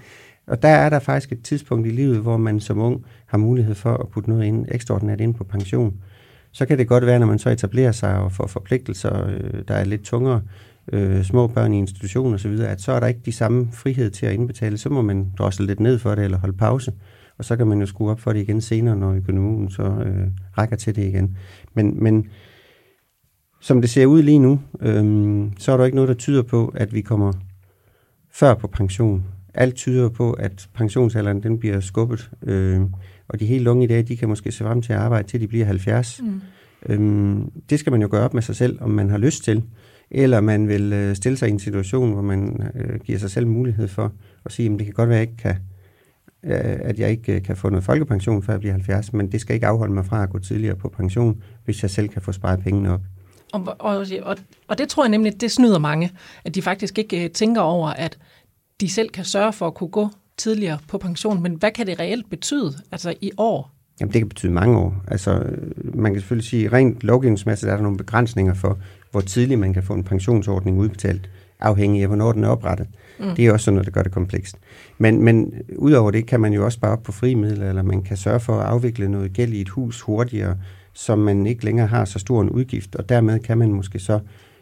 Og 0.48 0.62
der 0.62 0.70
er 0.70 0.90
der 0.90 1.00
faktisk 1.00 1.32
et 1.32 1.44
tidspunkt 1.44 1.88
i 1.88 1.92
livet, 1.92 2.18
hvor 2.18 2.38
man 2.38 2.60
som 2.60 2.80
ung 2.80 3.06
har 3.26 3.38
mulighed 3.38 3.76
for 3.76 3.94
at 3.94 4.08
putte 4.10 4.30
noget 4.30 4.46
ind, 4.46 4.66
ekstraordinært 4.72 5.22
ind 5.22 5.36
på 5.36 5.44
pension. 5.44 5.94
Så 6.52 6.66
kan 6.66 6.78
det 6.78 6.88
godt 6.88 7.06
være, 7.06 7.20
når 7.20 7.28
man 7.28 7.40
så 7.40 7.50
etablerer 7.50 7.92
sig 7.92 8.16
og 8.16 8.32
får 8.32 8.48
forpligtelser, 8.48 9.28
øh, 9.28 9.64
der 9.68 9.74
er 9.74 9.84
lidt 9.84 10.02
tungere, 10.02 10.42
øh, 10.94 11.24
små 11.24 11.48
børn 11.48 11.74
i 11.74 11.78
institution 11.78 12.34
osv., 12.34 12.52
at 12.52 12.82
så 12.82 12.92
er 12.92 13.00
der 13.00 13.08
ikke 13.08 13.22
de 13.26 13.32
samme 13.32 13.70
frihed 13.74 14.12
til 14.12 14.26
at 14.26 14.34
indbetale. 14.34 14.78
Så 14.78 14.90
må 14.90 15.02
man 15.02 15.32
drosle 15.38 15.66
lidt 15.66 15.80
ned 15.80 16.00
for 16.00 16.16
det 16.16 16.24
eller 16.24 16.38
holde 16.38 16.58
pause, 16.58 16.92
og 17.38 17.46
så 17.46 17.56
kan 17.56 17.68
man 17.68 17.80
jo 17.80 17.86
skrue 17.86 18.12
op 18.12 18.20
for 18.20 18.34
det 18.34 18.40
igen 18.40 18.62
senere, 18.62 18.96
når 18.96 19.14
økonomien 19.14 19.70
så 19.70 19.84
øh, 19.84 20.28
rækker 20.58 20.76
til 20.76 20.96
det 20.96 21.04
igen. 21.04 21.38
Men, 21.74 22.04
men 22.04 22.28
som 23.62 23.82
det 23.82 23.90
ser 23.90 24.06
ud 24.06 24.22
lige 24.22 24.40
nu, 24.40 24.60
øh, 24.82 25.46
så 25.58 25.72
er 25.72 25.78
der 25.78 25.86
ikke 25.86 25.96
noget, 25.96 26.08
der 26.08 26.14
tyder 26.14 26.44
på, 26.44 26.74
at 26.76 26.94
vi 26.94 27.02
kommer 27.02 27.34
før 28.32 28.54
på 28.54 28.68
pension. 28.68 29.24
Alt 29.54 29.76
tyder 29.76 30.10
på, 30.10 30.32
at 30.32 30.70
pensionsalderen 30.74 31.44
den 31.44 31.60
bliver 31.60 31.80
skubbet, 31.80 32.32
øh, 32.44 32.82
og 33.28 33.40
de 33.40 33.46
helt 33.46 33.68
unge 33.68 33.84
i 33.84 33.88
dag, 33.88 34.08
de 34.08 34.18
kan 34.18 34.30
måske 34.30 34.52
se 34.52 34.64
frem 34.64 34.82
til 34.82 34.94
at 34.94 35.00
arbejde 35.00 35.28
til 35.28 35.42
de 35.42 35.48
bliver 35.48 35.66
70. 35.66 36.22
Mm. 36.24 36.42
Øhm, 36.86 37.52
det 37.70 37.80
skal 37.80 37.92
man 37.92 38.02
jo 38.02 38.08
gøre 38.12 38.26
op 38.26 38.34
med 38.34 38.42
sig 38.42 38.56
selv, 38.56 38.78
om 38.82 38.90
man 38.90 39.10
har 39.10 39.18
lyst 39.18 39.44
til 39.44 39.64
eller 40.12 40.42
man 40.42 40.68
vil 40.68 40.94
øh, 40.94 41.16
stille 41.16 41.38
sig 41.38 41.50
i 41.50 41.52
en 41.52 41.60
situation, 41.60 42.14
hvor 42.14 42.22
man 42.22 42.72
øh, 42.76 43.00
giver 43.00 43.20
sig 43.20 43.32
selv 43.32 43.48
mulighed 43.48 43.88
for 43.88 44.12
at 44.46 44.52
sige, 44.52 44.74
at 44.74 44.80
det 44.80 44.86
kan 44.86 44.94
godt 44.94 45.10
være, 45.10 45.20
at 45.20 45.30
jeg 45.30 45.30
ikke 45.30 45.42
kan, 45.42 45.56
øh, 46.44 46.80
at 46.90 47.00
jeg 47.00 47.10
ikke 47.12 47.36
øh, 47.36 47.44
kan 47.44 47.58
få 47.58 47.70
noget 47.70 47.84
folkepension, 47.84 48.44
før 48.44 48.54
jeg 48.54 48.60
bliver 48.60 48.74
70, 48.74 49.14
men 49.14 49.32
det 49.32 49.42
skal 49.42 49.54
ikke 49.54 49.68
afholde 49.68 49.94
mig 49.94 50.06
fra 50.06 50.24
at 50.24 50.30
gå 50.30 50.40
tidligere 50.40 50.76
på 50.76 50.90
pension, 50.90 51.44
hvis 51.66 51.82
jeg 51.82 51.90
selv 51.90 52.10
kan 52.10 52.22
få 52.22 52.32
sparet 52.32 52.60
pengene 52.60 52.94
op. 52.94 53.02
Og, 53.54 53.76
og, 53.80 54.06
og, 54.22 54.38
og 54.68 54.78
det 54.78 54.90
tror 54.90 55.04
jeg 55.04 55.10
nemlig, 55.10 55.42
det 55.42 55.52
snyder 55.52 55.80
mange, 55.80 56.12
at 56.46 56.56
de 56.56 56.62
faktisk 56.62 56.98
ikke 56.98 57.24
øh, 57.24 57.30
tænker 57.30 57.62
over, 57.62 57.90
at 57.90 58.18
de 58.82 58.90
selv 58.90 59.10
kan 59.10 59.26
sørge 59.26 59.54
for 59.54 59.68
at 59.68 59.74
kunne 59.74 59.90
gå 59.90 60.10
tidligere 60.38 60.78
på 60.88 60.98
pension, 60.98 61.44
men 61.44 61.54
hvad 61.54 61.72
kan 61.72 61.88
det 61.88 62.00
reelt 62.00 62.30
betyde, 62.30 62.74
altså 62.92 63.14
i 63.22 63.32
år? 63.38 63.79
Jamen, 64.00 64.14
det 64.14 64.22
kan 64.22 64.30
betyde 64.30 64.52
mange 64.52 64.78
år. 64.78 65.04
Altså, 65.08 65.44
man 65.94 66.14
kan 66.14 66.22
selvfølgelig 66.22 66.50
sige, 66.50 66.68
rent 66.68 67.04
lovgivningsmæssigt 67.04 67.72
er 67.72 67.76
der 67.76 67.84
nogle 67.84 67.98
begrænsninger 67.98 68.54
for, 68.54 68.78
hvor 69.12 69.22
tidligt 69.22 69.60
man 69.60 69.74
kan 69.74 69.84
få 69.84 69.94
en 69.94 70.04
pensionsordning 70.04 70.78
udbetalt, 70.78 71.30
afhængig 71.60 72.02
af, 72.02 72.08
hvornår 72.08 72.32
den 72.32 72.44
er 72.44 72.48
oprettet. 72.48 72.88
Mm. 73.20 73.36
Det 73.36 73.48
er 73.48 73.54
også 73.54 73.64
sådan 73.64 73.76
noget, 73.76 73.86
der 73.86 73.92
gør 73.92 74.04
det 74.04 74.12
komplekst. 74.12 74.58
Men, 74.98 75.24
men 75.24 75.54
udover 75.78 76.12
det 76.12 76.26
kan 76.26 76.40
man 76.40 76.54
jo 76.54 76.66
også 76.66 76.76
spare 76.76 76.92
op 76.92 77.04
på 77.04 77.12
frimidler, 77.12 77.70
eller 77.70 77.84
man 77.84 78.02
kan 78.02 78.18
sørge 78.18 78.40
for 78.40 78.60
at 78.60 78.66
afvikle 78.66 79.10
noget 79.10 79.34
gæld 79.34 79.54
i 79.54 79.62
et 79.62 79.70
hus 79.70 80.02
hurtigere, 80.02 80.58
som 80.94 81.20
man 81.20 81.48
ikke 81.48 81.66
længere 81.66 81.88
har 81.88 82.06
så 82.06 82.20
stor 82.20 82.42
en 82.42 82.50
udgift, 82.50 82.96
og 82.96 83.10
dermed 83.10 83.40
kan 83.40 83.58
man 83.58 83.74
måske 83.74 84.00
så 84.00 84.20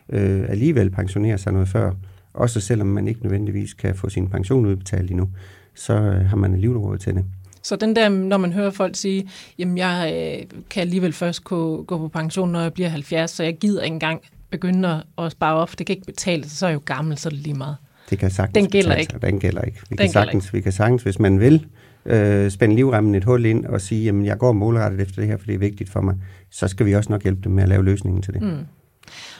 øh, 0.10 0.46
alligevel 0.50 0.90
pensionere 0.90 1.38
sig 1.38 1.54
noget 1.54 1.68
før, 1.68 1.92
også 2.34 2.60
selvom 2.60 2.88
man 2.88 3.08
ikke 3.08 3.24
nødvendigvis 3.24 3.74
kan 3.74 3.96
få 3.96 4.10
sin 4.10 4.28
pension 4.28 4.66
udbetalt 4.66 5.12
endnu, 5.12 5.30
så 5.76 5.94
øh, 5.94 6.26
har 6.26 6.38
man 6.38 6.54
alligevel 6.54 6.78
råd 6.78 6.98
til 6.98 7.16
det. 7.16 7.26
Så 7.68 7.76
den 7.76 7.96
der, 7.96 8.10
når 8.10 8.38
man 8.38 8.54
hører 8.54 8.70
folk 8.70 8.96
sige, 8.96 9.30
jamen 9.60 9.78
jeg 9.78 10.14
øh, 10.14 10.60
kan 10.70 10.82
alligevel 10.82 11.14
først 11.14 11.44
gå, 11.44 11.84
gå 11.84 11.98
på 11.98 12.08
pension, 12.08 12.52
når 12.52 12.62
jeg 12.62 12.74
bliver 12.74 12.90
70, 12.90 13.32
så 13.32 13.44
jeg 13.44 13.58
gider 13.58 13.84
ikke 13.84 13.94
engang 13.94 14.22
begynde 14.50 15.04
at 15.18 15.32
spare 15.32 15.56
op, 15.56 15.72
det 15.78 15.88
kan 15.88 15.96
ikke 15.96 16.06
betale 16.06 16.44
sig, 16.44 16.52
så 16.52 16.66
er 16.66 16.70
jeg 16.70 16.76
jo 16.76 16.82
gammel, 16.86 17.18
så 17.18 17.30
er 17.30 17.32
det 17.32 17.40
lige 17.40 17.54
meget. 17.54 17.76
Det 18.10 18.20
kan 18.20 18.32
sagtens 18.32 18.64
den 18.64 18.72
gælder 18.72 18.96
ikke. 18.96 19.16
Den 19.22 19.40
gælder 19.40 19.62
ikke. 19.62 19.80
Vi, 19.80 19.86
den 19.90 19.98
kan 19.98 20.10
sagtens, 20.10 20.46
ikke. 20.46 20.54
vi 20.54 20.62
kan 20.62 20.72
sagtens, 20.72 21.04
hvis 21.04 21.20
man 21.20 21.40
vil, 21.40 21.66
øh, 22.06 22.52
spænde 22.52 22.76
livremmen 22.76 23.16
et 23.16 23.24
hul 23.24 23.46
ind 23.46 23.66
og 23.66 23.82
sige, 23.82 24.04
jamen 24.04 24.26
jeg 24.26 24.38
går 24.38 24.52
målrettet 24.52 25.02
efter 25.02 25.22
det 25.22 25.30
her, 25.30 25.38
for 25.38 25.46
det 25.46 25.56
er 25.56 25.60
vigtigt 25.60 25.90
for 25.90 26.02
mig, 26.02 26.16
så 26.52 26.68
skal 26.68 26.86
vi 26.86 26.96
også 26.96 27.12
nok 27.12 27.24
hjælpe 27.24 27.42
dem 27.44 27.52
med 27.52 27.64
at 27.64 27.70
lave 27.70 27.86
løsningen 27.86 28.22
til 28.22 28.34
det. 28.34 28.42
Mm. 28.42 28.66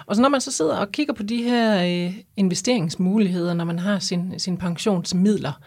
Og 0.06 0.16
så 0.16 0.22
når 0.22 0.30
man 0.30 0.42
så 0.42 0.52
sidder 0.52 0.78
og 0.78 0.92
kigger 0.92 1.14
på 1.14 1.24
de 1.24 1.44
her 1.44 1.84
øh, 2.08 2.14
investeringsmuligheder, 2.38 3.54
når 3.54 3.66
man 3.66 3.80
har 3.80 4.00
sin, 4.00 4.40
sin 4.40 4.58
pensionsmidler, 4.58 5.62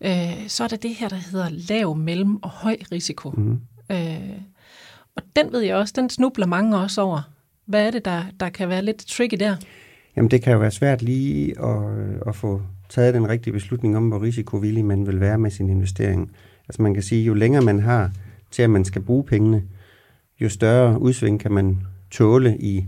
øh, 0.00 0.48
så 0.48 0.64
er 0.64 0.68
der 0.68 0.76
det 0.76 0.94
her, 0.94 1.08
der 1.08 1.16
hedder 1.16 1.48
lav, 1.68 1.96
mellem 1.96 2.42
og 2.42 2.50
høj 2.50 2.76
risiko. 2.92 3.30
Mm. 3.30 3.60
Øh, 3.90 4.38
og 5.16 5.22
den 5.36 5.52
ved 5.52 5.60
jeg 5.60 5.76
også, 5.76 5.94
den 5.96 6.10
snubler 6.10 6.46
mange 6.46 6.76
også 6.76 7.00
over. 7.00 7.30
Hvad 7.66 7.86
er 7.86 7.90
det, 7.90 8.04
der, 8.04 8.22
der 8.40 8.48
kan 8.48 8.68
være 8.68 8.82
lidt 8.82 9.06
tricky 9.06 9.36
der? 9.40 9.56
Jamen 10.16 10.30
det 10.30 10.42
kan 10.42 10.52
jo 10.52 10.58
være 10.58 10.70
svært 10.70 11.02
lige 11.02 11.60
at, 11.62 11.82
at 12.26 12.36
få 12.36 12.62
taget 12.88 13.14
den 13.14 13.28
rigtige 13.28 13.52
beslutning 13.52 13.96
om, 13.96 14.08
hvor 14.08 14.22
risikovillig 14.22 14.84
man 14.84 15.06
vil 15.06 15.20
være 15.20 15.38
med 15.38 15.50
sin 15.50 15.68
investering. 15.68 16.32
Altså 16.68 16.82
man 16.82 16.94
kan 16.94 17.02
sige, 17.02 17.24
jo 17.24 17.34
længere 17.34 17.62
man 17.62 17.80
har 17.80 18.10
til, 18.50 18.62
at 18.62 18.70
man 18.70 18.84
skal 18.84 19.02
bruge 19.02 19.24
pengene, 19.24 19.62
jo 20.40 20.48
større 20.48 21.00
udsving 21.00 21.40
kan 21.40 21.52
man 21.52 21.78
tåle 22.10 22.56
i, 22.58 22.84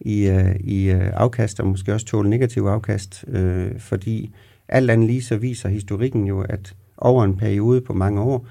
i, 0.00 0.30
uh, 0.30 0.56
i 0.60 0.94
uh, 0.94 1.00
afkast, 1.00 1.60
og 1.60 1.66
måske 1.66 1.94
også 1.94 2.06
tåle 2.06 2.30
negativ 2.30 2.62
afkast, 2.62 3.24
uh, 3.28 3.78
fordi 3.78 4.34
alt 4.68 4.90
andet 4.90 5.06
lige 5.06 5.22
så 5.22 5.36
viser 5.36 5.68
historikken 5.68 6.26
jo, 6.26 6.40
at 6.40 6.74
over 6.96 7.24
en 7.24 7.36
periode 7.36 7.80
på 7.80 7.92
mange 7.92 8.20
år, 8.20 8.46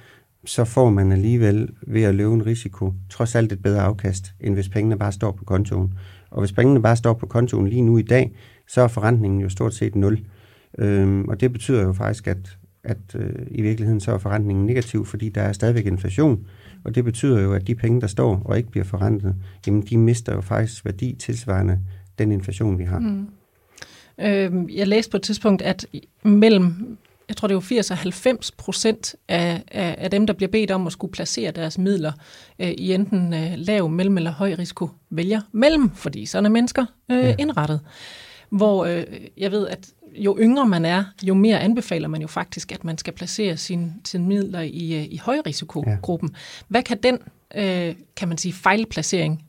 så 0.46 0.66
får 0.66 0.90
man 0.90 1.12
alligevel 1.12 1.70
ved 1.88 2.04
at 2.04 2.16
løbe 2.16 2.34
en 2.34 2.46
risiko 2.46 2.94
trods 3.10 3.36
alt 3.36 3.52
et 3.52 3.62
bedre 3.62 3.82
afkast, 3.82 4.34
end 4.40 4.54
hvis 4.54 4.70
pengene 4.70 4.98
bare 4.98 5.12
står 5.12 5.32
på 5.32 5.46
kontoen. 5.46 5.94
Og 6.30 6.40
hvis 6.40 6.52
pengene 6.52 6.82
bare 6.82 6.96
står 6.96 7.14
på 7.14 7.26
kontoen 7.26 7.68
lige 7.68 7.82
nu 7.82 7.98
i 7.98 8.02
dag, 8.02 8.36
så 8.68 8.82
er 8.82 8.88
forrentningen 8.88 9.42
jo 9.42 9.50
stort 9.50 9.74
set 9.74 9.96
nul. 9.96 10.20
Øhm, 10.78 11.28
og 11.28 11.42
det 11.42 11.52
betyder 11.52 11.84
jo 11.84 11.94
faktisk, 11.94 12.28
at, 12.28 12.58
at 12.84 12.98
øh, 13.16 13.46
i 13.52 13.62
virkeligheden 13.62 14.00
så 14.00 14.12
er 14.12 14.18
forrentningen 14.18 14.66
negativ, 14.66 15.06
fordi 15.06 15.30
der 15.30 15.42
er 15.42 15.52
stadigvæk 15.52 15.86
inflation. 15.86 16.48
Og 16.84 16.96
det 16.96 17.04
betyder 17.04 17.42
jo, 17.42 17.54
at 17.54 17.68
de 17.68 17.76
penge, 17.76 18.02
der 18.02 18.08
står 18.08 18.42
og 18.46 18.58
ikke 18.58 18.72
bliver 18.72 18.84
forrentet, 18.84 19.36
jamen 19.68 19.82
de 19.82 19.98
mister 19.98 20.34
jo 20.36 20.42
faktisk 20.42 20.86
værdi 20.86 21.16
tilsvarende 21.20 21.80
den 22.20 22.32
inflation, 22.32 22.80
vi 22.80 22.84
har. 22.84 23.00
Mm. 23.00 23.28
Øh, 24.22 24.52
jeg 24.76 24.88
læste 24.88 25.12
på 25.12 25.18
et 25.18 25.24
tidspunkt, 25.24 25.62
at 25.62 25.86
mellem 26.24 26.98
jeg 27.30 27.38
tror 27.38 27.48
det 27.48 27.54
er 27.54 27.56
jo 27.56 27.62
80 27.62 27.92
og 27.92 27.98
90 27.98 28.52
procent 28.52 29.16
af, 29.28 29.64
af, 29.72 29.96
af 29.98 30.12
dem, 30.12 30.28
der 30.28 30.34
bliver 30.34 30.52
bedt 30.52 30.72
om 30.72 30.88
at 30.88 30.94
skulle 30.94 31.12
placere 31.12 31.52
deres 31.52 31.78
midler 31.78 32.12
øh, 32.60 32.72
i 32.72 32.94
enten 32.94 33.34
øh, 33.34 33.54
lav, 33.56 33.90
mellem 33.90 34.18
eller 34.18 34.32
høj 34.32 34.56
risiko, 34.60 34.90
vælger 35.10 35.42
mellem, 35.52 35.90
fordi 35.96 36.26
sådan 36.26 36.46
er 36.46 36.50
mennesker 36.50 36.86
øh, 37.12 37.18
ja. 37.18 37.36
indrettet. 37.40 37.80
Hvor 38.50 38.86
øh, 38.86 39.04
jeg 39.38 39.52
ved, 39.52 39.68
at 39.68 39.88
jo 40.16 40.38
yngre 40.40 40.66
man 40.66 40.86
er, 40.86 41.04
jo 41.24 41.34
mere 41.34 41.60
anbefaler 41.60 42.08
man 42.08 42.22
jo 42.22 42.28
faktisk, 42.28 42.72
at 42.72 42.84
man 42.84 42.98
skal 42.98 43.14
placere 43.14 43.58
sine 43.58 43.94
sin 44.06 44.28
midler 44.28 44.62
i, 44.62 44.94
øh, 44.94 45.04
i 45.04 45.18
højrisikogruppen. 45.24 46.30
Ja. 46.30 46.38
Hvad 46.68 46.84
kan 46.84 46.98
den, 47.04 47.18
øh, 47.56 47.96
kan 48.16 48.28
man 48.28 48.38
sige, 48.38 48.54
fejlplacering 48.54 49.44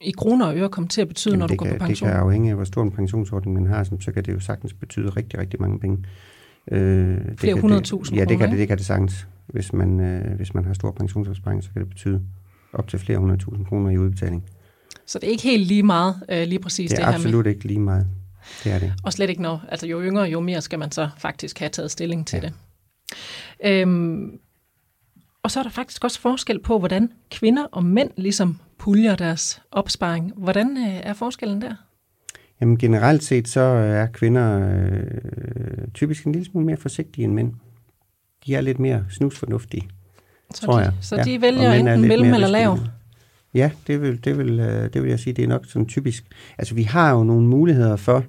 i 0.00 0.10
kroner 0.10 0.46
og 0.46 0.56
øre 0.56 0.68
komme 0.68 0.88
til 0.88 1.00
at 1.00 1.08
betyde, 1.08 1.32
Jamen, 1.32 1.38
når 1.38 1.46
du 1.46 1.54
går 1.54 1.66
kan, 1.66 1.78
på 1.78 1.86
pension? 1.86 2.08
Det 2.08 2.14
kan 2.14 2.22
afhænge 2.22 2.50
af, 2.50 2.56
hvor 2.56 2.64
stor 2.64 2.82
en 2.82 2.90
pensionsordning 2.90 3.54
man 3.54 3.66
har, 3.66 3.84
så 4.00 4.12
kan 4.12 4.24
det 4.24 4.32
jo 4.32 4.40
sagtens 4.40 4.72
betyde 4.72 5.08
rigtig, 5.08 5.38
rigtig 5.38 5.60
mange 5.60 5.80
penge. 5.80 6.04
Øh, 6.72 7.18
Flere 7.36 7.60
hundredtusind 7.60 8.18
Ja, 8.18 8.24
det 8.24 8.38
kan 8.38 8.50
det, 8.50 8.58
det 8.58 8.68
kan 8.68 8.78
det 8.78 8.86
sagtens. 8.86 9.26
Hvis 9.46 9.72
man, 9.72 10.00
øh, 10.00 10.36
hvis 10.36 10.54
man 10.54 10.64
har 10.64 10.74
stor 10.74 10.90
pensionsopsparing, 10.90 11.64
så 11.64 11.70
kan 11.72 11.80
det 11.82 11.88
betyde 11.88 12.22
op 12.72 12.88
til 12.88 12.98
flere 12.98 13.18
hundredtusind 13.18 13.66
kroner 13.66 13.90
i 13.90 13.98
udbetaling. 13.98 14.44
Så 15.06 15.18
det 15.18 15.26
er 15.26 15.30
ikke 15.30 15.42
helt 15.42 15.66
lige 15.66 15.82
meget, 15.82 16.14
øh, 16.28 16.46
lige 16.46 16.58
præcis 16.58 16.90
det, 16.90 16.96
det 16.96 17.04
her 17.04 17.12
med? 17.12 17.18
Det 17.18 17.24
er 17.24 17.28
absolut 17.28 17.46
ikke 17.46 17.64
lige 17.64 17.80
meget. 17.80 18.06
Det 18.64 18.72
er 18.72 18.78
det. 18.78 18.92
Og 19.04 19.12
slet 19.12 19.30
ikke 19.30 19.42
når, 19.42 19.64
altså 19.68 19.86
jo 19.86 20.02
yngre, 20.02 20.22
jo 20.22 20.40
mere 20.40 20.62
skal 20.62 20.78
man 20.78 20.92
så 20.92 21.08
faktisk 21.18 21.58
have 21.58 21.68
taget 21.68 21.90
stilling 21.90 22.26
til 22.26 22.40
ja. 22.42 22.48
det. 22.48 22.54
Øhm, 23.64 24.38
og 25.42 25.50
så 25.50 25.58
er 25.58 25.62
der 25.62 25.70
faktisk 25.70 26.04
også 26.04 26.20
forskel 26.20 26.58
på, 26.58 26.78
hvordan 26.78 27.12
kvinder 27.30 27.64
og 27.64 27.84
mænd 27.84 28.10
ligesom 28.16 28.58
puljer 28.78 29.16
deres 29.16 29.62
opsparing. 29.70 30.32
Hvordan 30.36 30.76
øh, 30.76 31.00
er 31.02 31.12
forskellen 31.12 31.62
der? 31.62 31.74
Jamen 32.60 32.78
generelt 32.78 33.24
set, 33.24 33.48
så 33.48 33.60
er 33.60 34.06
kvinder 34.06 34.78
øh, 34.78 35.88
typisk 35.94 36.24
en 36.24 36.32
lille 36.32 36.46
smule 36.46 36.66
mere 36.66 36.76
forsigtige 36.76 37.24
end 37.24 37.32
mænd. 37.32 37.52
De 38.46 38.54
er 38.54 38.60
lidt 38.60 38.78
mere 38.78 39.04
snusfornuftige, 39.10 39.88
så 40.54 40.62
tror 40.62 40.72
de, 40.72 40.78
jeg. 40.78 40.92
Så 41.00 41.16
ja. 41.16 41.22
de 41.22 41.40
vælger 41.40 41.72
enten 41.72 42.00
mellem 42.00 42.34
eller 42.34 42.48
lav? 42.48 42.78
Ja, 43.54 43.70
det 43.86 44.02
vil, 44.02 44.24
det, 44.24 44.38
vil, 44.38 44.60
øh, 44.60 44.92
det 44.92 45.02
vil 45.02 45.10
jeg 45.10 45.18
sige, 45.18 45.32
det 45.34 45.44
er 45.44 45.48
nok 45.48 45.66
sådan 45.66 45.86
typisk. 45.86 46.24
Altså 46.58 46.74
vi 46.74 46.82
har 46.82 47.12
jo 47.12 47.24
nogle 47.24 47.46
muligheder 47.46 47.96
for, 47.96 48.24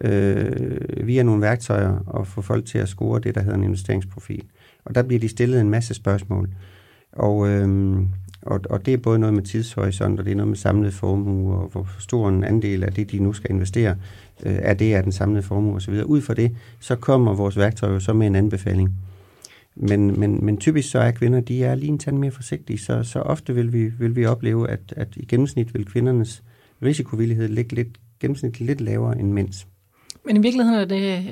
øh, 0.00 1.06
via 1.06 1.22
nogle 1.22 1.42
værktøjer, 1.42 2.20
at 2.20 2.26
få 2.26 2.42
folk 2.42 2.66
til 2.66 2.78
at 2.78 2.88
score 2.88 3.20
det, 3.20 3.34
der 3.34 3.40
hedder 3.40 3.56
en 3.56 3.64
investeringsprofil. 3.64 4.44
Og 4.84 4.94
der 4.94 5.02
bliver 5.02 5.20
de 5.20 5.28
stillet 5.28 5.60
en 5.60 5.70
masse 5.70 5.94
spørgsmål. 5.94 6.48
Og, 7.12 7.48
øh, 7.48 7.98
og, 8.48 8.60
og 8.70 8.86
det 8.86 8.94
er 8.94 8.98
både 8.98 9.18
noget 9.18 9.34
med 9.34 9.42
tidshorisont, 9.42 10.18
og 10.20 10.24
det 10.24 10.30
er 10.30 10.36
noget 10.36 10.48
med 10.48 10.56
samlet 10.56 10.94
formue, 10.94 11.54
og 11.54 11.68
hvor 11.68 11.88
stor 11.98 12.28
en 12.28 12.44
andel 12.44 12.84
af 12.84 12.92
det, 12.92 13.10
de 13.10 13.18
nu 13.18 13.32
skal 13.32 13.50
investere, 13.50 13.96
øh, 14.42 14.58
er 14.62 14.74
det 14.74 14.94
af 14.94 15.02
den 15.02 15.12
samlede 15.12 15.42
formue 15.42 15.74
osv. 15.74 16.02
Ud 16.04 16.20
fra 16.20 16.34
det, 16.34 16.56
så 16.80 16.96
kommer 16.96 17.34
vores 17.34 17.56
værktøj 17.56 17.92
jo 17.92 18.00
så 18.00 18.12
med 18.12 18.26
en 18.26 18.34
anbefaling. 18.34 18.92
Men, 19.76 20.20
men, 20.20 20.44
men 20.44 20.56
typisk 20.56 20.90
så 20.90 20.98
er 20.98 21.10
kvinder, 21.10 21.40
de 21.40 21.64
er 21.64 21.74
lige 21.74 21.88
en 21.88 21.98
tand 21.98 22.18
mere 22.18 22.30
forsigtige, 22.30 22.78
så, 22.78 23.02
så 23.02 23.20
ofte 23.20 23.54
vil 23.54 23.72
vi, 23.72 23.84
vil 23.84 24.16
vi 24.16 24.26
opleve, 24.26 24.70
at, 24.70 24.80
at 24.96 25.08
i 25.16 25.24
gennemsnit 25.24 25.74
vil 25.74 25.84
kvindernes 25.84 26.42
risikovillighed 26.82 27.48
ligge 27.48 27.74
lidt, 27.74 27.88
gennemsnitligt 28.20 28.66
lidt 28.66 28.80
lavere 28.80 29.18
end 29.18 29.32
mænds. 29.32 29.66
Men 30.24 30.36
i 30.36 30.40
virkeligheden 30.40 30.80
er 30.80 30.84
det 30.84 31.24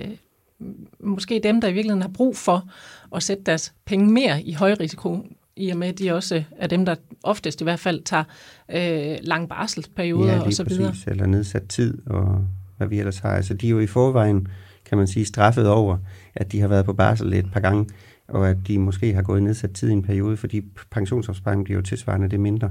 øh, 0.60 0.68
måske 1.00 1.40
dem, 1.42 1.60
der 1.60 1.68
i 1.68 1.72
virkeligheden 1.72 2.02
har 2.02 2.08
brug 2.08 2.36
for 2.36 2.68
at 3.14 3.22
sætte 3.22 3.42
deres 3.42 3.74
penge 3.84 4.12
mere 4.12 4.42
i 4.42 4.52
højrisiko 4.52 5.26
i 5.56 5.70
og 5.70 5.76
med, 5.76 5.88
at 5.88 5.98
de 5.98 6.12
også 6.12 6.42
er 6.56 6.66
dem, 6.66 6.84
der 6.84 6.94
oftest 7.22 7.60
i 7.60 7.64
hvert 7.64 7.80
fald 7.80 8.02
tager 8.02 8.24
øh, 8.68 9.18
lang 9.22 9.48
barselsperioder 9.48 10.32
ja, 10.32 10.40
og 10.40 10.52
så 10.52 10.64
videre. 10.64 10.90
Præcis, 10.90 11.06
eller 11.06 11.26
nedsat 11.26 11.62
tid 11.68 11.98
og 12.06 12.46
hvad 12.76 12.88
vi 12.88 12.98
ellers 12.98 13.18
har. 13.18 13.30
Altså 13.30 13.54
de 13.54 13.66
er 13.66 13.70
jo 13.70 13.80
i 13.80 13.86
forvejen, 13.86 14.48
kan 14.84 14.98
man 14.98 15.06
sige, 15.06 15.24
straffet 15.24 15.68
over, 15.68 15.98
at 16.34 16.52
de 16.52 16.60
har 16.60 16.68
været 16.68 16.84
på 16.84 16.92
barsel 16.92 17.32
et 17.32 17.52
par 17.52 17.60
gange, 17.60 17.86
og 18.28 18.48
at 18.48 18.56
de 18.66 18.78
måske 18.78 19.14
har 19.14 19.22
gået 19.22 19.42
nedsat 19.42 19.72
tid 19.72 19.88
i 19.88 19.92
en 19.92 20.02
periode, 20.02 20.36
fordi 20.36 20.62
pensionsopsparingen 20.90 21.64
bliver 21.64 21.78
jo 21.78 21.82
tilsvarende 21.82 22.28
det 22.28 22.40
mindre. 22.40 22.70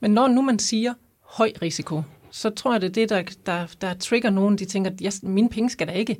Men 0.00 0.10
når 0.10 0.28
nu 0.28 0.42
man 0.42 0.58
siger 0.58 0.94
høj 1.22 1.52
risiko, 1.62 2.02
så 2.30 2.50
tror 2.50 2.72
jeg, 2.72 2.80
det 2.80 2.88
er 2.88 2.92
det, 2.92 3.10
der, 3.10 3.22
der, 3.46 3.66
der 3.80 3.94
trigger 3.94 4.30
nogen, 4.30 4.58
de 4.58 4.64
tænker, 4.64 4.90
at 4.90 5.00
yes, 5.04 5.22
mine 5.22 5.48
penge 5.48 5.70
skal 5.70 5.86
da 5.86 5.92
ikke, 5.92 6.16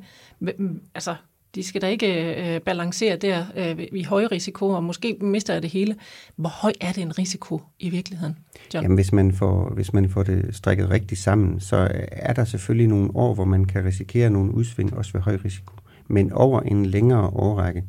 altså 0.95 1.15
de 1.55 1.63
skal 1.63 1.81
da 1.81 1.87
ikke 1.87 2.35
øh, 2.55 2.61
balancere 2.61 3.15
der 3.15 3.45
øh, 3.57 3.87
i 3.91 4.03
høj 4.03 4.25
risiko, 4.31 4.69
og 4.69 4.83
måske 4.83 5.17
mister 5.21 5.53
jeg 5.53 5.61
det 5.61 5.69
hele. 5.69 5.95
Hvor 6.35 6.49
høj 6.49 6.73
er 6.81 6.91
det 6.91 7.01
en 7.01 7.19
risiko 7.19 7.61
i 7.79 7.89
virkeligheden, 7.89 8.37
John? 8.73 8.83
Jamen, 8.83 8.95
hvis 8.95 9.13
man, 9.13 9.33
får, 9.33 9.73
hvis 9.75 9.93
man 9.93 10.09
får 10.09 10.23
det 10.23 10.55
strikket 10.55 10.89
rigtigt 10.89 11.21
sammen, 11.21 11.59
så 11.59 11.87
er 12.11 12.33
der 12.33 12.45
selvfølgelig 12.45 12.87
nogle 12.87 13.09
år, 13.15 13.33
hvor 13.33 13.45
man 13.45 13.65
kan 13.65 13.85
risikere 13.85 14.29
nogle 14.29 14.53
udsving, 14.53 14.97
også 14.97 15.13
ved 15.13 15.21
høj 15.21 15.37
risiko. 15.45 15.73
Men 16.07 16.31
over 16.33 16.61
en 16.61 16.85
længere 16.85 17.27
årrække, 17.27 17.83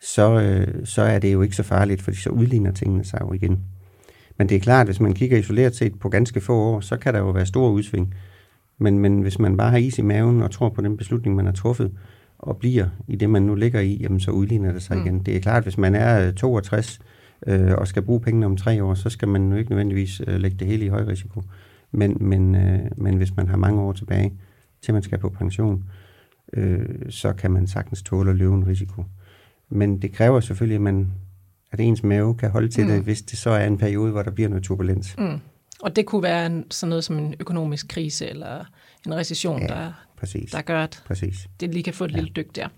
så, 0.00 0.40
øh, 0.40 0.86
så 0.86 1.02
er 1.02 1.18
det 1.18 1.32
jo 1.32 1.42
ikke 1.42 1.56
så 1.56 1.62
farligt, 1.62 2.02
fordi 2.02 2.16
så 2.16 2.30
udligner 2.30 2.72
tingene 2.72 3.04
sig 3.04 3.20
jo 3.20 3.32
igen. 3.32 3.58
Men 4.38 4.48
det 4.48 4.56
er 4.56 4.60
klart, 4.60 4.80
at 4.80 4.86
hvis 4.86 5.00
man 5.00 5.14
kigger 5.14 5.38
isoleret 5.38 5.76
set 5.76 5.98
på 5.98 6.08
ganske 6.08 6.40
få 6.40 6.54
år, 6.54 6.80
så 6.80 6.96
kan 6.96 7.14
der 7.14 7.20
jo 7.20 7.30
være 7.30 7.46
store 7.46 7.72
udsving. 7.72 8.14
Men, 8.78 8.98
men 8.98 9.20
hvis 9.20 9.38
man 9.38 9.56
bare 9.56 9.70
har 9.70 9.78
is 9.78 9.98
i 9.98 10.02
maven 10.02 10.42
og 10.42 10.50
tror 10.50 10.68
på 10.68 10.80
den 10.80 10.96
beslutning, 10.96 11.36
man 11.36 11.44
har 11.44 11.52
truffet, 11.52 11.92
og 12.38 12.56
bliver 12.56 12.86
i 13.08 13.16
det, 13.16 13.30
man 13.30 13.42
nu 13.42 13.54
ligger 13.54 13.80
i, 13.80 13.98
jamen 14.00 14.20
så 14.20 14.30
udligner 14.30 14.72
det 14.72 14.82
sig 14.82 14.96
mm. 14.96 15.02
igen. 15.02 15.22
Det 15.22 15.36
er 15.36 15.40
klart, 15.40 15.56
at 15.56 15.62
hvis 15.62 15.78
man 15.78 15.94
er 15.94 16.32
62 16.32 17.00
øh, 17.46 17.72
og 17.72 17.88
skal 17.88 18.02
bruge 18.02 18.20
pengene 18.20 18.46
om 18.46 18.56
tre 18.56 18.84
år, 18.84 18.94
så 18.94 19.10
skal 19.10 19.28
man 19.28 19.52
jo 19.52 19.56
ikke 19.56 19.70
nødvendigvis 19.70 20.22
øh, 20.26 20.40
lægge 20.40 20.56
det 20.56 20.66
hele 20.66 20.84
i 20.84 20.88
høj 20.88 21.04
risiko. 21.04 21.42
Men, 21.92 22.16
men, 22.20 22.54
øh, 22.54 22.78
men 22.96 23.16
hvis 23.16 23.36
man 23.36 23.48
har 23.48 23.56
mange 23.56 23.80
år 23.80 23.92
tilbage, 23.92 24.32
til 24.82 24.94
man 24.94 25.02
skal 25.02 25.18
på 25.18 25.28
pension, 25.28 25.84
øh, 26.52 27.10
så 27.10 27.32
kan 27.32 27.50
man 27.50 27.66
sagtens 27.66 28.02
tåle 28.02 28.30
at 28.30 28.36
løbe 28.36 28.54
en 28.54 28.66
risiko. 28.66 29.04
Men 29.68 30.02
det 30.02 30.12
kræver 30.12 30.40
selvfølgelig, 30.40 30.74
at, 30.74 30.80
man, 30.80 31.12
at 31.72 31.80
ens 31.80 32.02
mave 32.02 32.34
kan 32.34 32.50
holde 32.50 32.68
til 32.68 32.84
mm. 32.84 32.90
det, 32.90 33.02
hvis 33.02 33.22
det 33.22 33.38
så 33.38 33.50
er 33.50 33.66
en 33.66 33.78
periode, 33.78 34.12
hvor 34.12 34.22
der 34.22 34.30
bliver 34.30 34.48
noget 34.48 34.64
turbulens. 34.64 35.14
Mm. 35.18 35.40
Og 35.82 35.96
det 35.96 36.06
kunne 36.06 36.22
være 36.22 36.46
en, 36.46 36.64
sådan 36.70 36.88
noget 36.88 37.04
som 37.04 37.18
en 37.18 37.34
økonomisk 37.40 37.88
krise 37.88 38.26
eller 38.26 38.64
en 39.06 39.14
recession, 39.14 39.60
ja. 39.60 39.66
der, 39.66 40.07
præcis. 40.18 40.50
der 40.50 40.62
gør, 40.62 40.82
at 40.82 41.02
præcis. 41.06 41.48
det 41.60 41.72
lige 41.74 41.82
kan 41.82 41.94
få 41.94 42.04
et 42.04 42.10
ja. 42.10 42.16
lille 42.16 42.30
dyk 42.36 42.56
der. 42.56 42.68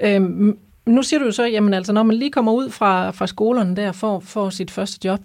Øhm, 0.00 0.58
nu 0.86 1.02
siger 1.02 1.20
du 1.20 1.24
jo 1.24 1.32
så, 1.32 1.44
jamen 1.44 1.74
altså, 1.74 1.92
når 1.92 2.02
man 2.02 2.16
lige 2.16 2.30
kommer 2.30 2.52
ud 2.52 2.70
fra, 2.70 3.10
fra 3.10 3.26
skolerne 3.26 3.76
der 3.76 3.92
for, 3.92 4.20
for 4.20 4.50
sit 4.50 4.70
første 4.70 5.08
job, 5.08 5.20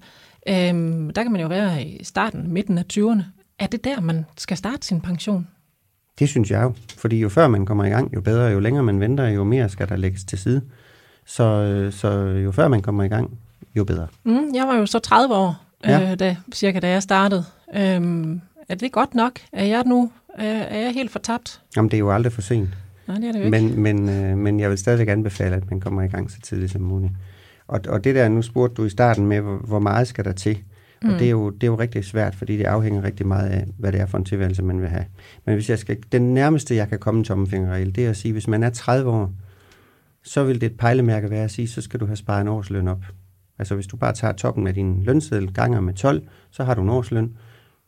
øhm, 0.47 1.09
der 1.09 1.23
kan 1.23 1.31
man 1.31 1.41
jo 1.41 1.47
være 1.47 1.83
i 1.83 2.03
starten, 2.03 2.53
midten 2.53 2.77
af 2.77 2.83
20'erne. 2.93 3.23
Er 3.59 3.67
det 3.67 3.83
der, 3.83 4.01
man 4.01 4.25
skal 4.37 4.57
starte 4.57 4.87
sin 4.87 5.01
pension? 5.01 5.47
Det 6.19 6.29
synes 6.29 6.51
jeg 6.51 6.63
jo, 6.63 6.73
fordi 6.97 7.19
jo 7.19 7.29
før 7.29 7.47
man 7.47 7.65
kommer 7.65 7.85
i 7.85 7.89
gang, 7.89 8.13
jo 8.15 8.21
bedre, 8.21 8.43
jo 8.43 8.59
længere 8.59 8.83
man 8.83 8.99
venter, 8.99 9.27
jo 9.27 9.43
mere 9.43 9.69
skal 9.69 9.89
der 9.89 9.95
lægges 9.95 10.23
til 10.23 10.37
side. 10.37 10.61
Så, 11.25 11.43
øh, 11.43 11.93
så 11.93 12.09
jo 12.43 12.51
før 12.51 12.67
man 12.67 12.81
kommer 12.81 13.03
i 13.03 13.07
gang, 13.07 13.37
jo 13.75 13.83
bedre. 13.83 14.07
Mm, 14.23 14.55
jeg 14.55 14.67
var 14.67 14.75
jo 14.75 14.85
så 14.85 14.99
30 14.99 15.35
år, 15.35 15.55
ja. 15.85 16.11
øh, 16.11 16.19
da, 16.19 16.37
cirka 16.53 16.79
da 16.79 16.89
jeg 16.89 17.03
startede. 17.03 17.45
Øhm, 17.75 18.41
er 18.69 18.75
det 18.75 18.91
godt 18.91 19.15
nok? 19.15 19.39
Er 19.51 19.65
jeg 19.65 19.83
nu 19.85 20.11
er, 20.37 20.61
er 20.61 20.81
jeg 20.81 20.93
helt 20.93 21.11
fortabt? 21.11 21.61
Jamen, 21.75 21.91
det 21.91 21.97
er 21.97 21.99
jo 21.99 22.11
aldrig 22.11 22.33
for 22.33 22.41
sent. 22.41 22.69
Nej, 23.07 23.17
det 23.17 23.27
er 23.27 23.31
det 23.31 23.39
jo 23.39 23.45
ikke. 23.45 23.77
Men, 23.77 24.05
men, 24.05 24.09
øh, 24.09 24.37
men 24.37 24.59
jeg 24.59 24.69
vil 24.69 24.77
stadig 24.77 25.09
anbefale, 25.09 25.55
at 25.55 25.69
man 25.69 25.79
kommer 25.79 26.01
i 26.01 26.07
gang 26.07 26.31
så 26.31 26.41
tidligt 26.41 26.71
som 26.71 26.81
muligt. 26.81 27.11
Og, 27.67 27.79
og 27.87 28.03
det 28.03 28.15
der, 28.15 28.29
nu 28.29 28.41
spurgte 28.41 28.75
du 28.75 28.85
i 28.85 28.89
starten 28.89 29.25
med, 29.25 29.39
hvor, 29.39 29.57
hvor 29.57 29.79
meget 29.79 30.07
skal 30.07 30.25
der 30.25 30.31
til? 30.31 30.57
Og 31.01 31.07
mm. 31.07 31.17
det, 31.17 31.25
er 31.25 31.31
jo, 31.31 31.49
det 31.49 31.63
er 31.63 31.67
jo 31.67 31.79
rigtig 31.79 32.05
svært, 32.05 32.35
fordi 32.35 32.57
det 32.57 32.63
afhænger 32.63 33.03
rigtig 33.03 33.27
meget 33.27 33.49
af, 33.49 33.65
hvad 33.77 33.91
det 33.91 34.01
er 34.01 34.05
for 34.05 34.17
en 34.17 34.25
tilværelse, 34.25 34.63
man 34.63 34.81
vil 34.81 34.89
have. 34.89 35.05
Men 35.45 35.55
hvis 35.55 35.69
jeg 35.69 35.79
skal, 35.79 35.97
den 36.11 36.33
nærmeste, 36.33 36.75
jeg 36.75 36.89
kan 36.89 36.99
komme 36.99 37.17
en 37.17 37.23
tommelfingerregel, 37.23 37.95
det 37.95 38.05
er 38.05 38.09
at 38.09 38.17
sige, 38.17 38.31
hvis 38.31 38.47
man 38.47 38.63
er 38.63 38.69
30 38.69 39.09
år, 39.09 39.31
så 40.23 40.43
vil 40.43 40.61
det 40.61 40.71
et 40.71 40.77
pejlemærke 40.77 41.29
være 41.29 41.43
at 41.43 41.51
sige, 41.51 41.67
så 41.67 41.81
skal 41.81 41.99
du 41.99 42.05
have 42.05 42.15
sparet 42.15 42.41
en 42.41 42.47
årsløn 42.47 42.87
op. 42.87 43.03
Altså 43.59 43.75
hvis 43.75 43.87
du 43.87 43.97
bare 43.97 44.13
tager 44.13 44.33
toppen 44.33 44.67
af 44.67 44.73
din 44.73 45.03
lønseddel 45.03 45.53
ganger 45.53 45.81
med 45.81 45.93
12, 45.93 46.21
så 46.51 46.63
har 46.63 46.73
du 46.73 46.81
en 46.81 46.89
årsløn. 46.89 47.37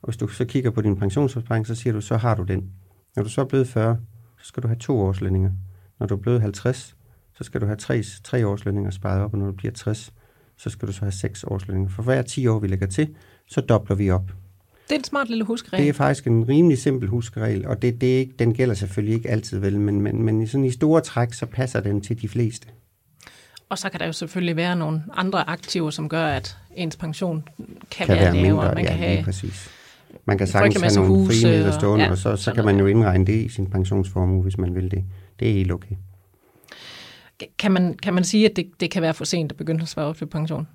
Og 0.04 0.08
hvis 0.10 0.18
du 0.18 0.28
så 0.28 0.46
kigger 0.46 0.72
på 0.72 0.82
din 0.82 0.96
pensionsopsparing, 0.96 1.68
så 1.68 1.76
siger 1.76 1.94
du, 1.94 2.02
så 2.02 2.18
har 2.18 2.36
du 2.36 2.44
den. 2.44 2.70
Når 3.16 3.24
du 3.24 3.30
så 3.30 3.42
er 3.42 3.46
blevet 3.46 3.68
40, 3.68 3.98
så 4.42 4.48
skal 4.48 4.64
du 4.64 4.68
have 4.68 4.78
to 4.80 5.00
årslønninger. 5.00 5.52
Når 6.00 6.08
du 6.08 6.16
er 6.16 6.20
blevet 6.20 6.42
50, 6.42 6.96
så 7.38 7.44
skal 7.44 7.62
du 7.62 7.66
have 7.66 7.76
tre, 7.76 8.04
tre 8.24 8.48
årslønninger 8.48 8.92
sparet 8.92 9.22
op, 9.22 9.34
og 9.34 9.40
når 9.40 9.46
du 9.46 9.52
bliver 9.52 9.72
60, 9.72 10.14
så 10.58 10.70
skal 10.70 10.88
du 10.88 10.94
så 10.94 11.00
have 11.00 11.12
6 11.12 11.44
årslønninger. 11.44 11.90
For 11.92 12.04
hver 12.04 12.22
10 12.22 12.48
år, 12.48 12.60
vi 12.60 12.68
lægger 12.68 12.88
til, 12.88 13.16
så 13.50 13.62
dobler 13.62 13.96
vi 13.96 14.10
op. 14.10 14.32
Det 14.90 14.92
er 14.92 14.96
en 15.00 15.04
smart 15.04 15.30
lille 15.30 15.44
huskeregel. 15.44 15.84
Det 15.84 15.90
er 15.90 15.94
faktisk 15.94 16.28
en 16.28 16.50
rimelig 16.50 16.78
simpel 16.78 17.10
huskeregel, 17.10 17.68
og 17.68 17.82
det, 17.82 18.02
det 18.02 18.14
er 18.16 18.18
ikke, 18.20 18.34
den 18.40 18.54
gælder 18.54 18.76
selvfølgelig 18.76 19.16
ikke 19.16 19.30
altid 19.30 19.60
vel, 19.60 19.80
men, 19.80 20.02
men, 20.02 20.24
men 20.24 20.48
sådan 20.48 20.66
i 20.66 20.72
store 20.72 21.02
træk, 21.02 21.34
så 21.34 21.46
passer 21.46 21.80
den 21.80 22.02
til 22.02 22.22
de 22.22 22.28
fleste. 22.30 22.68
Og 23.70 23.78
så 23.78 23.90
kan 23.90 24.00
der 24.00 24.06
jo 24.06 24.12
selvfølgelig 24.12 24.56
være 24.56 24.76
nogle 24.76 25.04
andre 25.14 25.50
aktiver, 25.50 25.90
som 25.90 26.10
gør, 26.10 26.26
at 26.26 26.58
ens 26.76 26.96
pension 26.96 27.44
kan, 27.92 28.08
Kan 28.08 28.08
være, 28.08 28.24
være 28.24 28.34
lavere. 28.34 28.52
mindre, 28.52 28.76
Man 28.76 28.84
ja, 28.84 28.90
kan 28.90 29.00
have 29.00 29.24
præcis. 29.24 29.70
Man 30.25 30.38
kan 30.38 30.48
sagtens 30.48 30.82
have 30.82 30.94
nogle 30.96 31.10
huse 31.10 31.42
frie 31.42 31.51
midler 31.51 31.68
og- 31.68 31.74
stående, 31.74 32.06
ja, 32.06 32.12
og 32.12 32.18
så, 32.18 32.36
så 32.36 32.53
kan 32.53 32.65
man 32.65 32.80
jo 32.80 32.86
indregne 32.86 33.25
det 33.25 33.34
i 33.46 33.50
sin 33.50 33.65
pensionsformue, 33.70 34.42
hvis 34.44 34.58
man 34.58 34.75
vil 34.75 34.92
det. 34.92 35.03
Det 35.39 35.50
er 35.50 35.53
helt 35.53 35.72
okay. 35.72 35.96
Kan 37.60 37.72
man, 37.72 37.94
kan 38.03 38.13
man 38.13 38.24
sige, 38.24 38.50
at 38.50 38.56
det, 38.56 38.65
det 38.80 38.92
kan 38.92 39.01
være 39.01 39.13
for 39.13 39.25
sent 39.25 39.51
at 39.51 39.58
begynde 39.58 39.82
at 39.82 39.88
svare 39.88 40.06
op 40.06 40.18
til 40.18 40.25
pension? 40.25 40.68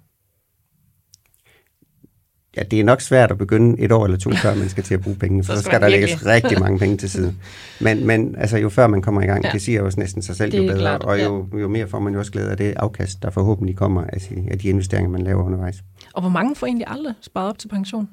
Ja, 2.57 2.62
det 2.62 2.81
er 2.81 2.85
nok 2.85 3.00
svært 3.00 3.31
at 3.31 3.38
begynde 3.38 3.81
et 3.81 3.93
år 3.93 4.05
eller 4.05 4.19
to, 4.19 4.31
før 4.31 4.55
man 4.55 4.69
skal 4.69 4.85
til 4.85 4.95
at 4.95 5.00
bruge 5.00 5.17
penge, 5.25 5.43
Så 5.45 5.47
for 5.47 5.57
så 5.57 5.62
skal 5.62 5.71
skal 5.71 5.81
der 5.81 5.88
lægges 5.88 6.26
rigtig 6.26 6.61
mange 6.61 6.78
penge 6.78 6.97
til 6.97 7.11
side. 7.11 7.35
Men, 7.81 8.07
men 8.07 8.35
altså, 8.38 8.59
jo 8.59 8.69
før 8.69 8.87
man 8.87 9.02
kommer 9.02 9.23
i 9.23 9.26
gang, 9.26 9.43
Ja. 9.43 9.49
ja. 9.49 9.52
det 9.52 9.62
siger 9.62 9.78
jo 9.78 9.85
også 9.87 10.00
næsten 10.00 10.23
sig 10.23 10.37
selv, 10.37 10.52
Det 10.52 10.59
jo 10.59 10.62
bedre, 10.62 10.78
klart, 10.78 11.02
og 11.05 11.23
jo, 11.25 11.49
jo 11.61 11.69
mere 11.69 11.88
får 11.88 11.99
man 11.99 12.12
jo 12.12 12.19
også 12.19 12.33
glæde 12.33 12.50
af 12.50 12.57
det 12.57 12.73
afkast, 12.76 13.23
der 13.23 13.31
forhåbentlig 13.31 13.76
kommer 13.76 14.05
af 14.50 14.59
de 14.59 14.69
investeringer, 14.69 15.11
man 15.11 15.23
laver 15.23 15.45
undervejs. 15.45 15.83
Og 16.14 16.21
hvor 16.21 16.31
mange 16.31 16.57
får 16.57 16.67
egentlig 16.67 16.87
aldrig 16.88 17.14
sparet 17.21 17.49
op 17.49 17.59
til 17.59 17.69
pension? 17.69 18.09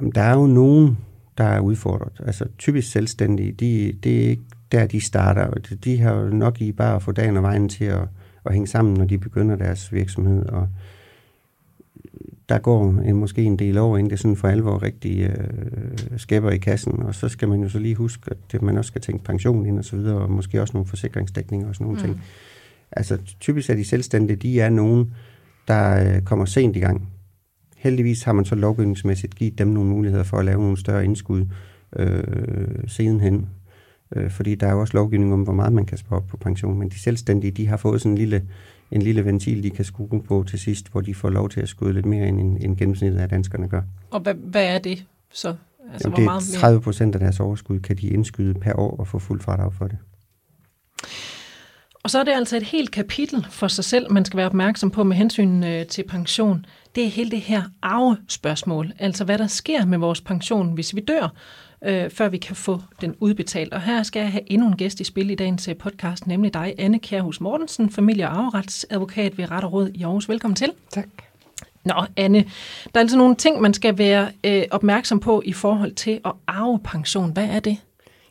Jamen, 0.00 0.12
Der 0.12 0.20
er 0.20 0.34
jo 0.34 0.46
nogen, 0.46 0.98
der 1.38 1.44
er 1.44 1.60
udfordret. 1.60 2.20
Altså 2.26 2.44
typisk 2.58 2.92
selvstændige, 2.92 3.52
de, 3.52 3.92
det 4.02 4.24
er 4.24 4.28
ikke 4.30 4.42
der, 4.72 4.86
de 4.86 5.00
starter. 5.00 5.50
De- 5.84 5.98
har 5.98 6.14
jo 6.14 6.28
nok 6.28 6.60
i 6.60 6.72
bare 6.72 6.96
at 6.96 7.02
få 7.02 7.12
dagen 7.12 7.36
og 7.36 7.42
vejen 7.42 7.68
til 7.68 7.84
at, 7.84 8.08
at 8.44 8.52
hænge 8.52 8.66
sammen, 8.66 8.94
når 8.94 9.04
de 9.04 9.18
begynder 9.18 9.56
deres 9.56 9.92
virksomhed. 9.92 10.46
Og 10.46 10.68
der 12.48 12.58
går 12.58 12.90
en, 12.90 13.16
måske 13.16 13.42
en 13.42 13.58
del 13.58 13.78
år, 13.78 13.96
inden 13.96 14.10
det 14.10 14.18
sådan 14.18 14.36
for 14.36 14.48
alvor 14.48 14.82
rigtig 14.82 15.20
øh, 15.20 16.18
skæber 16.18 16.50
i 16.50 16.58
kassen. 16.58 17.02
Og 17.02 17.14
så 17.14 17.28
skal 17.28 17.48
man 17.48 17.62
jo 17.62 17.68
så 17.68 17.78
lige 17.78 17.94
huske, 17.94 18.30
at 18.54 18.62
man 18.62 18.78
også 18.78 18.88
skal 18.88 19.00
tænke 19.00 19.24
pension 19.24 19.66
ind 19.66 19.78
og 19.78 19.84
så 19.84 19.96
videre, 19.96 20.16
og 20.18 20.30
måske 20.30 20.60
også 20.62 20.72
nogle 20.74 20.86
forsikringsdækninger 20.86 21.68
og 21.68 21.74
sådan 21.74 21.84
nogle 21.84 22.00
mm. 22.00 22.04
ting. 22.04 22.22
Altså 22.92 23.18
typisk 23.40 23.70
er 23.70 23.74
de 23.74 23.84
selvstændige, 23.84 24.36
de 24.36 24.60
er 24.60 24.70
nogen, 24.70 25.14
der 25.68 26.14
øh, 26.16 26.22
kommer 26.22 26.44
sent 26.44 26.76
i 26.76 26.80
gang. 26.80 27.08
Heldigvis 27.78 28.22
har 28.22 28.32
man 28.32 28.44
så 28.44 28.54
lovgivningsmæssigt 28.54 29.34
givet 29.34 29.58
dem 29.58 29.68
nogle 29.68 29.90
muligheder 29.90 30.24
for 30.24 30.36
at 30.36 30.44
lave 30.44 30.60
nogle 30.60 30.76
større 30.76 31.04
indskud 31.04 31.46
øh, 31.96 32.88
sidenhen. 32.88 33.48
Øh, 34.16 34.30
fordi 34.30 34.54
der 34.54 34.66
er 34.66 34.72
jo 34.72 34.80
også 34.80 34.94
lovgivning 34.94 35.32
om, 35.32 35.42
hvor 35.42 35.52
meget 35.52 35.72
man 35.72 35.86
kan 35.86 35.98
spare 35.98 36.18
op 36.18 36.26
på 36.26 36.36
pension. 36.36 36.78
Men 36.78 36.88
de 36.88 36.98
selvstændige, 36.98 37.50
de 37.50 37.66
har 37.66 37.76
fået 37.76 38.00
sådan 38.00 38.12
en 38.12 38.18
lille, 38.18 38.48
en 38.90 39.02
lille 39.02 39.24
ventil, 39.24 39.62
de 39.62 39.70
kan 39.70 39.84
skrue 39.84 40.22
på 40.22 40.44
til 40.48 40.58
sidst, 40.58 40.92
hvor 40.92 41.00
de 41.00 41.14
får 41.14 41.30
lov 41.30 41.48
til 41.48 41.60
at 41.60 41.68
skyde 41.68 41.92
lidt 41.92 42.06
mere 42.06 42.28
end, 42.28 42.56
end 42.60 42.76
gennemsnittet 42.76 43.18
af 43.18 43.28
danskerne 43.28 43.68
gør. 43.68 43.82
Og 44.10 44.20
hvad, 44.20 44.34
hvad 44.34 44.64
er 44.64 44.78
det 44.78 45.04
så? 45.32 45.54
Altså, 45.92 46.08
Jamen, 46.16 46.30
det 46.30 46.54
er 46.54 46.58
30 46.58 46.80
procent 46.80 47.14
af 47.14 47.20
deres 47.20 47.40
overskud, 47.40 47.80
kan 47.80 47.96
de 47.96 48.08
indskyde 48.08 48.54
per 48.54 48.72
år 48.72 48.96
og 48.96 49.06
få 49.06 49.18
fuld 49.18 49.40
fradrag 49.40 49.74
for 49.74 49.86
det. 49.86 49.98
Og 52.02 52.10
så 52.10 52.18
er 52.18 52.24
det 52.24 52.32
altså 52.32 52.56
et 52.56 52.62
helt 52.62 52.90
kapitel 52.90 53.46
for 53.50 53.68
sig 53.68 53.84
selv, 53.84 54.12
man 54.12 54.24
skal 54.24 54.36
være 54.36 54.46
opmærksom 54.46 54.90
på 54.90 55.04
med 55.04 55.16
hensyn 55.16 55.64
øh, 55.64 55.86
til 55.86 56.04
pension. 56.08 56.66
Det 56.94 57.04
er 57.04 57.08
hele 57.08 57.30
det 57.30 57.40
her 57.40 57.62
arvespørgsmål, 57.82 58.92
altså 58.98 59.24
hvad 59.24 59.38
der 59.38 59.46
sker 59.46 59.84
med 59.84 59.98
vores 59.98 60.20
pension, 60.20 60.72
hvis 60.72 60.94
vi 60.94 61.00
dør, 61.00 61.34
øh, 61.84 62.10
før 62.10 62.28
vi 62.28 62.38
kan 62.38 62.56
få 62.56 62.82
den 63.00 63.14
udbetalt. 63.20 63.74
Og 63.74 63.82
her 63.82 64.02
skal 64.02 64.20
jeg 64.20 64.32
have 64.32 64.52
endnu 64.52 64.66
en 64.68 64.76
gæst 64.76 65.00
i 65.00 65.04
spil 65.04 65.30
i 65.30 65.34
dagens 65.34 65.68
øh, 65.68 65.76
podcast, 65.76 66.26
nemlig 66.26 66.54
dig, 66.54 66.74
Anne 66.78 66.98
Kjærhus 66.98 67.40
Mortensen, 67.40 67.90
familie- 67.90 68.28
og 68.28 68.38
arveretsadvokat 68.38 69.38
ved 69.38 69.50
Ret 69.50 69.64
og 69.64 69.72
Råd 69.72 69.90
i 69.94 70.02
Aarhus. 70.02 70.28
Velkommen 70.28 70.56
til. 70.56 70.72
Tak. 70.90 71.08
Nå, 71.84 71.94
Anne, 72.16 72.38
der 72.84 72.90
er 72.94 73.00
altså 73.00 73.16
nogle 73.16 73.34
ting, 73.34 73.60
man 73.60 73.74
skal 73.74 73.98
være 73.98 74.28
øh, 74.44 74.62
opmærksom 74.70 75.20
på 75.20 75.42
i 75.44 75.52
forhold 75.52 75.92
til 75.92 76.20
at 76.24 76.32
arve 76.46 76.78
pension. 76.78 77.32
Hvad 77.32 77.44
er 77.44 77.60
det? 77.60 77.76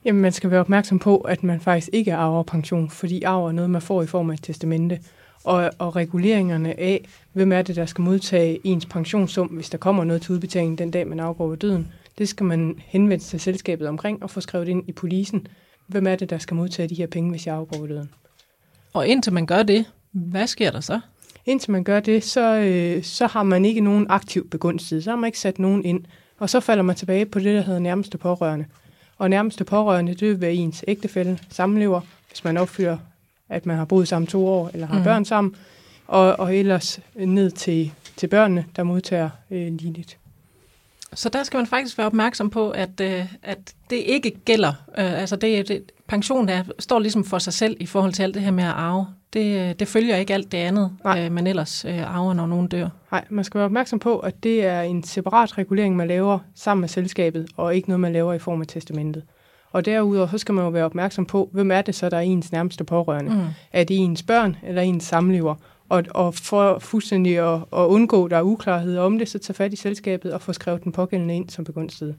Jamen, 0.06 0.22
man 0.22 0.32
skal 0.32 0.52
være 0.52 0.60
opmærksom 0.60 1.00
på, 1.00 1.17
at 1.17 1.43
man 1.43 1.60
faktisk 1.60 1.89
ikke 1.93 2.13
arver 2.13 2.43
pension, 2.43 2.89
fordi 2.89 3.24
arv 3.24 3.46
er 3.46 3.52
noget, 3.52 3.70
man 3.70 3.82
får 3.82 4.04
i 4.04 4.08
form 4.08 4.30
af 4.30 4.34
et 4.34 4.43
testamente. 4.43 5.00
Og, 5.47 5.71
og 5.79 5.95
reguleringerne 5.95 6.79
af, 6.79 7.05
hvem 7.33 7.51
er 7.51 7.62
det, 7.62 7.75
der 7.75 7.86
skal 7.86 8.01
modtage 8.01 8.60
ens 8.63 8.86
pensionssum, 8.86 9.47
hvis 9.47 9.69
der 9.69 9.77
kommer 9.77 10.03
noget 10.03 10.21
til 10.21 10.31
udbetaling 10.31 10.77
den 10.77 10.91
dag, 10.91 11.07
man 11.07 11.19
afgår 11.19 11.47
ved 11.47 11.57
døden, 11.57 11.88
det 12.17 12.29
skal 12.29 12.45
man 12.45 12.75
henvende 12.86 13.23
sig 13.23 13.29
til 13.29 13.39
selskabet 13.39 13.88
omkring 13.88 14.23
og 14.23 14.29
få 14.29 14.41
skrevet 14.41 14.67
ind 14.67 14.89
i 14.89 14.91
polisen. 14.91 15.47
Hvem 15.88 16.07
er 16.07 16.15
det, 16.15 16.29
der 16.29 16.38
skal 16.38 16.55
modtage 16.55 16.89
de 16.89 16.95
her 16.95 17.07
penge, 17.07 17.29
hvis 17.29 17.47
jeg 17.47 17.55
afgår 17.55 17.79
ved 17.79 17.89
døden? 17.89 18.10
Og 18.93 19.07
indtil 19.07 19.33
man 19.33 19.45
gør 19.45 19.63
det, 19.63 19.86
hvad 20.12 20.47
sker 20.47 20.71
der 20.71 20.79
så? 20.79 20.99
Indtil 21.45 21.71
man 21.71 21.83
gør 21.83 21.99
det, 21.99 22.23
så, 22.23 22.55
øh, 22.55 23.03
så 23.03 23.27
har 23.27 23.43
man 23.43 23.65
ikke 23.65 23.81
nogen 23.81 24.07
aktiv 24.10 24.49
begunstiget. 24.49 25.03
Så 25.03 25.10
har 25.10 25.17
man 25.17 25.27
ikke 25.27 25.39
sat 25.39 25.60
nogen 25.60 25.86
ind. 25.86 26.03
Og 26.39 26.49
så 26.49 26.60
falder 26.60 26.83
man 26.83 26.95
tilbage 26.95 27.25
på 27.25 27.39
det, 27.39 27.55
der 27.55 27.62
hedder 27.62 27.79
nærmeste 27.79 28.17
pårørende. 28.17 28.65
Og 29.17 29.29
nærmeste 29.29 29.63
pårørende, 29.63 30.13
det 30.13 30.27
vil 30.27 30.41
være 30.41 30.53
ens 30.53 30.83
ægtefælle, 30.88 31.39
samlever, 31.49 32.01
hvis 32.29 32.43
man 32.43 32.57
opfylder, 32.57 32.97
at 33.49 33.65
man 33.65 33.77
har 33.77 33.86
boet 33.86 34.07
sammen 34.07 34.27
to 34.27 34.47
år, 34.47 34.69
eller 34.73 34.88
har 34.88 34.97
mm. 34.97 35.03
børn 35.03 35.25
sammen. 35.25 35.55
Og, 36.07 36.39
og 36.39 36.55
ellers 36.55 36.99
ned 37.15 37.51
til, 37.51 37.91
til 38.17 38.27
børnene, 38.27 38.65
der 38.75 38.83
modtager 38.83 39.29
øh, 39.51 39.73
ligeligt. 39.73 40.17
Så 41.13 41.29
der 41.29 41.43
skal 41.43 41.57
man 41.57 41.67
faktisk 41.67 41.97
være 41.97 42.07
opmærksom 42.07 42.49
på, 42.49 42.69
at, 42.69 43.01
øh, 43.01 43.33
at 43.43 43.73
det 43.89 43.95
ikke 43.95 44.31
gælder. 44.45 44.73
Øh, 44.97 45.21
altså 45.21 45.36
det, 45.36 45.67
det, 45.67 45.91
pension 46.07 46.49
er, 46.49 46.63
står 46.79 46.99
ligesom 46.99 47.23
for 47.23 47.39
sig 47.39 47.53
selv 47.53 47.77
i 47.79 47.86
forhold 47.86 48.13
til 48.13 48.23
alt 48.23 48.36
det 48.36 48.41
her 48.41 48.51
med 48.51 48.63
at 48.63 48.69
arve. 48.69 49.07
Det, 49.33 49.69
øh, 49.69 49.75
det 49.79 49.88
følger 49.88 50.15
ikke 50.15 50.33
alt 50.33 50.51
det 50.51 50.57
andet, 50.57 50.91
Nej. 51.03 51.25
øh, 51.25 51.31
man 51.31 51.47
ellers 51.47 51.86
øh, 51.86 52.15
arver, 52.15 52.33
når 52.33 52.45
nogen 52.45 52.67
dør. 52.67 52.89
Nej, 53.12 53.25
man 53.29 53.43
skal 53.43 53.57
være 53.57 53.65
opmærksom 53.65 53.99
på, 53.99 54.19
at 54.19 54.43
det 54.43 54.65
er 54.65 54.81
en 54.81 55.03
separat 55.03 55.57
regulering, 55.57 55.95
man 55.95 56.07
laver 56.07 56.39
sammen 56.55 56.81
med 56.81 56.89
selskabet, 56.89 57.49
og 57.57 57.75
ikke 57.75 57.89
noget, 57.89 57.99
man 57.99 58.13
laver 58.13 58.33
i 58.33 58.39
form 58.39 58.62
af 58.62 58.67
testamentet. 58.67 59.23
Og 59.71 59.86
derudover, 59.86 60.27
så 60.27 60.38
skal 60.38 60.56
man 60.56 60.63
jo 60.63 60.69
være 60.69 60.86
opmærksom 60.86 61.25
på, 61.25 61.49
hvem 61.53 61.71
er 61.71 61.82
det 61.82 61.95
så, 61.95 62.10
der 62.10 62.17
er 62.17 62.21
ens 62.21 62.51
nærmeste 62.51 62.84
pårørende. 62.84 63.36
Mm. 63.36 63.41
Er 63.71 63.84
det 63.84 63.97
ens 63.97 64.23
børn 64.23 64.58
eller 64.63 64.82
ens 64.82 65.03
samlever? 65.03 65.56
Og, 65.89 66.03
og 66.10 66.36
for 66.36 66.80
fuldstændig 66.80 67.38
at, 67.38 67.53
at 67.56 67.86
undgå, 67.86 68.25
at 68.25 68.32
der 68.32 68.38
er 68.38 68.41
uklarhed 68.41 68.97
om 68.97 69.19
det, 69.19 69.30
så 69.30 69.39
tag 69.39 69.56
fat 69.56 69.73
i 69.73 69.75
selskabet 69.75 70.34
og 70.34 70.41
få 70.41 70.53
skrevet 70.53 70.84
den 70.84 70.91
pågældende 70.91 71.36
ind 71.36 71.49
som 71.49 71.65
begunstiget. 71.65 72.15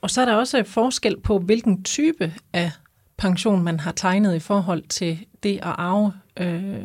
Og 0.00 0.10
så 0.10 0.20
er 0.20 0.24
der 0.24 0.34
også 0.34 0.62
forskel 0.66 1.20
på, 1.20 1.38
hvilken 1.38 1.82
type 1.82 2.32
af 2.52 2.70
pension 3.16 3.62
man 3.62 3.80
har 3.80 3.92
tegnet 3.92 4.34
i 4.34 4.38
forhold 4.38 4.82
til 4.82 5.18
det 5.42 5.56
at 5.56 5.74
arve 5.78 6.12
øh, 6.40 6.80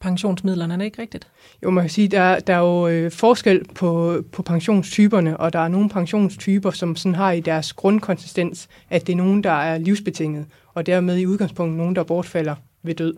pensionsmidlerne. 0.00 0.74
Er 0.74 0.78
det 0.78 0.84
ikke 0.84 1.02
rigtigt? 1.02 1.28
Jo, 1.62 1.70
man 1.70 1.84
kan 1.84 1.90
sige, 1.90 2.08
der, 2.08 2.40
der 2.40 2.54
er 2.54 2.58
jo 2.58 2.88
øh, 2.88 3.10
forskel 3.10 3.64
på, 3.74 4.22
på 4.32 4.42
pensionstyperne, 4.42 5.36
og 5.36 5.52
der 5.52 5.58
er 5.58 5.68
nogle 5.68 5.88
pensionstyper, 5.88 6.70
som 6.70 6.96
sådan 6.96 7.14
har 7.14 7.32
i 7.32 7.40
deres 7.40 7.72
grundkonsistens, 7.72 8.68
at 8.90 9.06
det 9.06 9.12
er 9.12 9.16
nogen, 9.16 9.44
der 9.44 9.52
er 9.52 9.78
livsbetinget, 9.78 10.46
og 10.74 10.86
dermed 10.86 11.16
i 11.18 11.26
udgangspunktet 11.26 11.76
nogen, 11.76 11.96
der 11.96 12.02
bortfalder 12.02 12.54
ved 12.82 12.94
død. 12.94 13.14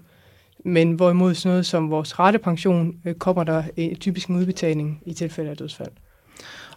Men 0.64 0.92
hvorimod 0.92 1.34
sådan 1.34 1.50
noget 1.50 1.66
som 1.66 1.90
vores 1.90 2.18
rettepension, 2.18 2.94
øh, 3.04 3.14
kommer 3.14 3.44
der 3.44 3.62
øh, 3.78 3.94
typisk 3.94 4.28
en 4.28 4.36
udbetaling 4.36 5.02
i 5.06 5.12
tilfælde 5.12 5.50
af 5.50 5.56
dødsfald. 5.56 5.90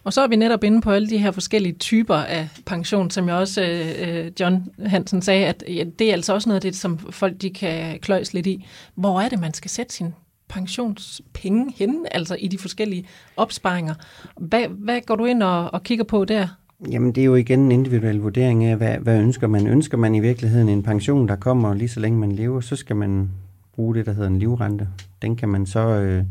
Og 0.04 0.12
så 0.12 0.20
er 0.20 0.28
vi 0.28 0.36
netop 0.36 0.64
inde 0.64 0.80
på 0.80 0.90
alle 0.90 1.08
de 1.08 1.18
her 1.18 1.30
forskellige 1.30 1.74
typer 1.74 2.14
af 2.14 2.48
pension, 2.66 3.10
som 3.10 3.28
jeg 3.28 3.36
også, 3.36 3.62
øh, 3.62 4.24
øh 4.24 4.32
John 4.40 4.68
Hansen 4.86 5.22
sagde, 5.22 5.46
at 5.46 5.64
ja, 5.68 5.84
det 5.98 6.08
er 6.08 6.12
altså 6.12 6.34
også 6.34 6.48
noget 6.48 6.64
af 6.64 6.72
det, 6.72 6.76
som 6.76 6.98
folk 6.98 7.42
de 7.42 7.50
kan 7.50 7.98
kløjs 7.98 8.34
lidt 8.34 8.46
i. 8.46 8.66
Hvor 8.94 9.20
er 9.20 9.28
det, 9.28 9.40
man 9.40 9.54
skal 9.54 9.70
sætte 9.70 9.94
sin 9.94 10.14
pensionspenge 10.48 11.72
henne, 11.76 12.16
altså 12.16 12.36
i 12.38 12.48
de 12.48 12.58
forskellige 12.58 13.06
opsparinger? 13.36 13.94
Hvad, 14.36 14.64
hvad 14.68 15.00
går 15.06 15.16
du 15.16 15.24
ind 15.24 15.42
og, 15.42 15.74
og 15.74 15.82
kigger 15.82 16.04
på 16.04 16.24
der? 16.24 16.48
Jamen, 16.90 17.12
det 17.12 17.20
er 17.20 17.24
jo 17.24 17.34
igen 17.34 17.60
en 17.60 17.72
individuel 17.72 18.16
vurdering 18.16 18.64
af, 18.64 18.76
hvad, 18.76 18.98
hvad 18.98 19.18
ønsker 19.20 19.46
man? 19.46 19.66
Ønsker 19.66 19.98
man 19.98 20.14
i 20.14 20.20
virkeligheden 20.20 20.68
en 20.68 20.82
pension, 20.82 21.28
der 21.28 21.36
kommer 21.36 21.74
lige 21.74 21.88
så 21.88 22.00
længe 22.00 22.18
man 22.18 22.32
lever, 22.32 22.60
så 22.60 22.76
skal 22.76 22.96
man 22.96 23.30
bruge 23.74 23.94
det, 23.94 24.06
der 24.06 24.12
hedder 24.12 24.28
en 24.28 24.38
livrente. 24.38 24.88
Den 25.22 25.36
kan 25.36 25.48
man 25.48 25.66
så 25.66 25.80
øh, 25.80 26.24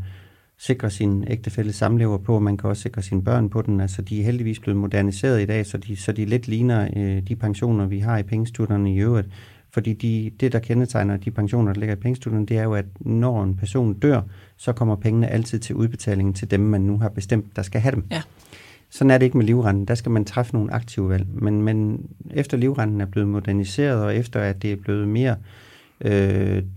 sikre 0.58 0.90
sin 0.90 1.24
ægtefælle 1.28 1.72
samlever 1.72 2.18
på, 2.18 2.38
man 2.38 2.56
kan 2.56 2.70
også 2.70 2.82
sikre 2.82 3.02
sine 3.02 3.22
børn 3.22 3.50
på 3.50 3.62
den. 3.62 3.80
Altså, 3.80 4.02
de 4.02 4.20
er 4.20 4.24
heldigvis 4.24 4.58
blevet 4.60 4.76
moderniseret 4.76 5.42
i 5.42 5.46
dag, 5.46 5.66
så 5.66 5.78
de, 5.78 5.96
så 5.96 6.12
de 6.12 6.24
lidt 6.24 6.48
ligner 6.48 6.88
øh, 6.96 7.22
de 7.28 7.36
pensioner, 7.36 7.86
vi 7.86 7.98
har 7.98 8.18
i 8.18 8.22
pengestutterne 8.22 8.94
i 8.94 8.98
øvrigt. 8.98 9.28
Fordi 9.70 9.92
de, 9.92 10.30
det, 10.40 10.52
der 10.52 10.58
kendetegner 10.58 11.16
de 11.16 11.30
pensioner, 11.30 11.72
der 11.72 11.80
ligger 11.80 11.96
i 11.96 11.98
pengestutterne, 11.98 12.46
det 12.46 12.58
er 12.58 12.62
jo, 12.62 12.74
at 12.74 12.84
når 13.00 13.42
en 13.42 13.56
person 13.56 13.94
dør, 13.94 14.22
så 14.56 14.72
kommer 14.72 14.96
pengene 14.96 15.28
altid 15.28 15.58
til 15.58 15.74
udbetaling 15.74 16.36
til 16.36 16.50
dem, 16.50 16.60
man 16.60 16.80
nu 16.80 16.98
har 16.98 17.08
bestemt, 17.08 17.56
der 17.56 17.62
skal 17.62 17.80
have 17.80 17.94
dem. 17.94 18.04
Ja. 18.10 18.22
Sådan 18.90 19.10
er 19.10 19.18
det 19.18 19.24
ikke 19.26 19.36
med 19.36 19.46
livrenten. 19.46 19.84
Der 19.84 19.94
skal 19.94 20.12
man 20.12 20.24
træffe 20.24 20.54
nogle 20.54 20.72
aktive 20.72 21.08
valg. 21.08 21.26
Men, 21.32 21.62
men 21.62 22.06
efter 22.30 22.56
livrenten 22.56 23.00
er 23.00 23.06
blevet 23.06 23.28
moderniseret, 23.28 24.02
og 24.02 24.16
efter 24.16 24.40
at 24.40 24.62
det 24.62 24.72
er 24.72 24.76
blevet 24.76 25.08
mere 25.08 25.30
øh, 25.30 25.63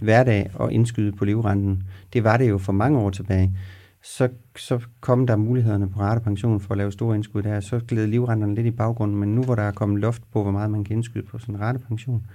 hverdag 0.01 0.49
at 0.59 0.71
indskyde 0.71 1.11
på 1.11 1.25
livrenten, 1.25 1.83
det 2.13 2.23
var 2.23 2.37
det 2.37 2.49
jo 2.49 2.57
for 2.57 2.73
mange 2.73 2.99
år 2.99 3.09
tilbage, 3.09 3.57
så, 4.03 4.29
så 4.57 4.79
kom 4.99 5.27
der 5.27 5.35
mulighederne 5.35 5.89
på 5.89 5.99
ratepension 5.99 6.59
for 6.59 6.71
at 6.71 6.77
lave 6.77 6.91
store 6.91 7.15
indskud 7.15 7.43
der. 7.43 7.59
Så 7.59 7.79
gled 7.87 8.07
livrenterne 8.07 8.55
lidt 8.55 8.67
i 8.67 8.71
baggrunden, 8.71 9.17
men 9.17 9.35
nu 9.35 9.43
hvor 9.43 9.55
der 9.55 9.63
er 9.63 9.71
kommet 9.71 9.99
loft 9.99 10.21
på, 10.33 10.41
hvor 10.43 10.51
meget 10.51 10.71
man 10.71 10.83
kan 10.83 10.95
indskyde 10.95 11.25
på 11.25 11.37
sådan 11.37 11.55
en 11.55 11.61
ratepension, 11.61 12.25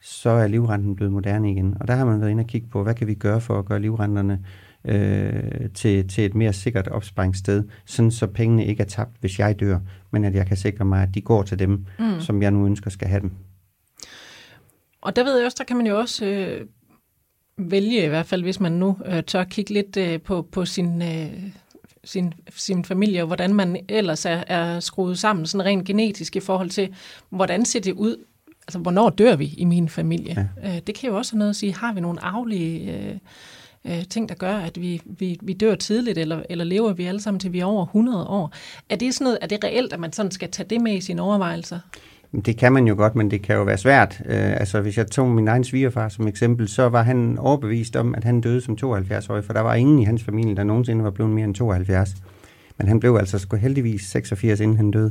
så 0.00 0.30
er 0.30 0.46
livrenten 0.46 0.96
blevet 0.96 1.12
moderne 1.12 1.50
igen. 1.50 1.76
Og 1.80 1.88
der 1.88 1.94
har 1.94 2.04
man 2.04 2.20
været 2.20 2.30
inde 2.30 2.40
og 2.40 2.46
kigge 2.46 2.68
på, 2.68 2.82
hvad 2.82 2.94
kan 2.94 3.06
vi 3.06 3.14
gøre 3.14 3.40
for 3.40 3.58
at 3.58 3.64
gøre 3.64 3.80
livrenterne 3.80 4.44
øh, 4.84 5.70
til, 5.74 6.08
til 6.08 6.24
et 6.24 6.34
mere 6.34 6.52
sikkert 6.52 6.88
opsparingssted, 6.88 7.64
sådan 7.84 8.10
så 8.10 8.26
pengene 8.26 8.66
ikke 8.66 8.82
er 8.82 8.86
tabt, 8.86 9.16
hvis 9.20 9.38
jeg 9.38 9.60
dør, 9.60 9.78
men 10.10 10.24
at 10.24 10.34
jeg 10.34 10.46
kan 10.46 10.56
sikre 10.56 10.84
mig, 10.84 11.02
at 11.02 11.14
de 11.14 11.20
går 11.20 11.42
til 11.42 11.58
dem, 11.58 11.86
mm. 11.98 12.20
som 12.20 12.42
jeg 12.42 12.50
nu 12.50 12.66
ønsker 12.66 12.90
skal 12.90 13.08
have 13.08 13.20
dem. 13.20 13.30
Og 15.04 15.16
der 15.16 15.24
ved 15.24 15.36
jeg 15.36 15.46
også, 15.46 15.56
der 15.58 15.64
kan 15.64 15.76
man 15.76 15.86
jo 15.86 15.98
også 15.98 16.24
øh, 16.24 16.66
vælge, 17.58 18.04
i 18.04 18.08
hvert 18.08 18.26
fald 18.26 18.42
hvis 18.42 18.60
man 18.60 18.72
nu 18.72 18.96
øh, 19.06 19.22
tør 19.22 19.44
kigge 19.44 19.74
lidt 19.74 19.96
øh, 19.96 20.20
på, 20.20 20.42
på 20.42 20.64
sin, 20.64 21.02
øh, 21.02 21.32
sin, 22.04 22.34
sin 22.56 22.84
familie, 22.84 23.22
og 23.22 23.26
hvordan 23.26 23.54
man 23.54 23.84
ellers 23.88 24.24
er, 24.26 24.44
er 24.46 24.80
skruet 24.80 25.18
sammen, 25.18 25.46
sådan 25.46 25.64
rent 25.64 25.86
genetisk 25.86 26.36
i 26.36 26.40
forhold 26.40 26.70
til, 26.70 26.94
hvordan 27.30 27.64
ser 27.64 27.80
det 27.80 27.92
ud, 27.92 28.24
altså 28.66 28.78
hvornår 28.78 29.10
dør 29.10 29.36
vi 29.36 29.54
i 29.58 29.64
min 29.64 29.88
familie? 29.88 30.50
Ja. 30.62 30.76
Øh, 30.76 30.80
det 30.86 30.94
kan 30.94 31.10
jo 31.10 31.16
også 31.16 31.32
have 31.32 31.38
noget 31.38 31.50
at 31.50 31.56
sige, 31.56 31.74
har 31.74 31.92
vi 31.92 32.00
nogle 32.00 32.20
arvelige 32.20 32.92
øh, 32.92 33.16
øh, 33.84 34.04
ting, 34.10 34.28
der 34.28 34.34
gør, 34.34 34.56
at 34.56 34.80
vi, 34.80 35.02
vi, 35.04 35.38
vi 35.42 35.52
dør 35.52 35.74
tidligt, 35.74 36.18
eller, 36.18 36.42
eller 36.50 36.64
lever 36.64 36.92
vi 36.92 37.04
alle 37.04 37.20
sammen 37.20 37.40
til 37.40 37.52
vi 37.52 37.58
er 37.58 37.64
over 37.64 37.84
100 37.84 38.26
år? 38.26 38.52
Er 38.88 38.96
det 38.96 39.14
sådan 39.14 39.24
noget, 39.24 39.38
er 39.42 39.46
det 39.46 39.64
reelt, 39.64 39.92
at 39.92 40.00
man 40.00 40.12
sådan 40.12 40.30
skal 40.30 40.50
tage 40.50 40.68
det 40.68 40.80
med 40.80 40.94
i 40.94 41.00
sine 41.00 41.22
overvejelser? 41.22 41.78
Det 42.42 42.56
kan 42.56 42.72
man 42.72 42.86
jo 42.86 42.94
godt, 42.94 43.14
men 43.14 43.30
det 43.30 43.42
kan 43.42 43.56
jo 43.56 43.62
være 43.62 43.78
svært. 43.78 44.22
Øh, 44.26 44.52
altså, 44.52 44.80
hvis 44.80 44.98
jeg 44.98 45.06
tog 45.06 45.28
min 45.28 45.48
egen 45.48 45.64
svigerfar 45.64 46.08
som 46.08 46.28
eksempel, 46.28 46.68
så 46.68 46.88
var 46.88 47.02
han 47.02 47.38
overbevist 47.38 47.96
om, 47.96 48.14
at 48.14 48.24
han 48.24 48.40
døde 48.40 48.60
som 48.60 48.78
72-årig, 48.84 49.44
for 49.44 49.52
der 49.52 49.60
var 49.60 49.74
ingen 49.74 49.98
i 49.98 50.04
hans 50.04 50.24
familie, 50.24 50.56
der 50.56 50.64
nogensinde 50.64 51.04
var 51.04 51.10
blevet 51.10 51.32
mere 51.32 51.44
end 51.44 51.54
72. 51.54 52.14
Men 52.78 52.88
han 52.88 53.00
blev 53.00 53.16
altså 53.16 53.38
sgu 53.38 53.56
heldigvis 53.56 54.02
86, 54.02 54.60
inden 54.60 54.76
han 54.76 54.90
døde. 54.90 55.10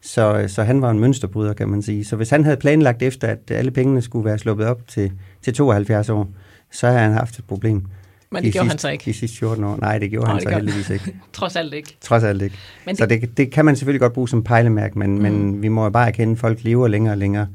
Så, 0.00 0.38
øh, 0.38 0.48
så 0.48 0.62
han 0.62 0.82
var 0.82 0.90
en 0.90 1.00
mønsterbryder, 1.00 1.52
kan 1.52 1.68
man 1.68 1.82
sige. 1.82 2.04
Så 2.04 2.16
hvis 2.16 2.30
han 2.30 2.44
havde 2.44 2.56
planlagt 2.56 3.02
efter, 3.02 3.28
at 3.28 3.50
alle 3.50 3.70
pengene 3.70 4.02
skulle 4.02 4.24
være 4.24 4.38
sluppet 4.38 4.66
op 4.66 4.88
til, 4.88 5.12
til 5.42 5.54
72 5.54 6.08
år, 6.08 6.28
så 6.72 6.86
havde 6.86 7.00
han 7.00 7.12
haft 7.12 7.38
et 7.38 7.44
problem. 7.44 7.82
Men 8.30 8.42
det 8.42 8.44
de 8.44 8.52
gjorde 8.52 8.64
sidste, 8.64 8.72
han 8.72 8.78
så 8.78 8.88
ikke. 8.88 9.04
De 9.04 9.12
sidste 9.12 9.38
14 9.38 9.64
år. 9.64 9.76
Nej, 9.80 9.98
det 9.98 10.10
gjorde 10.10 10.26
Nå, 10.26 10.32
han 10.32 10.42
så 10.42 10.50
heldigvis 10.50 10.90
ikke. 10.90 11.16
Trods 11.32 11.56
alt 11.56 11.74
ikke. 11.74 11.96
Trods 12.00 12.24
alt 12.24 12.42
ikke. 12.42 12.56
Men 12.86 12.96
så 12.96 13.06
det, 13.06 13.20
det, 13.20 13.36
det 13.36 13.52
kan 13.52 13.64
man 13.64 13.76
selvfølgelig 13.76 14.00
godt 14.00 14.12
bruge 14.12 14.28
som 14.28 14.44
pejlemærke, 14.44 14.98
men, 14.98 15.14
mm. 15.14 15.22
men 15.22 15.62
vi 15.62 15.68
må 15.68 15.84
jo 15.84 15.90
bare 15.90 16.08
erkende, 16.08 16.32
at 16.32 16.38
folk 16.38 16.62
lever 16.62 16.88
længere 16.88 17.14
og 17.14 17.18
længere. 17.18 17.46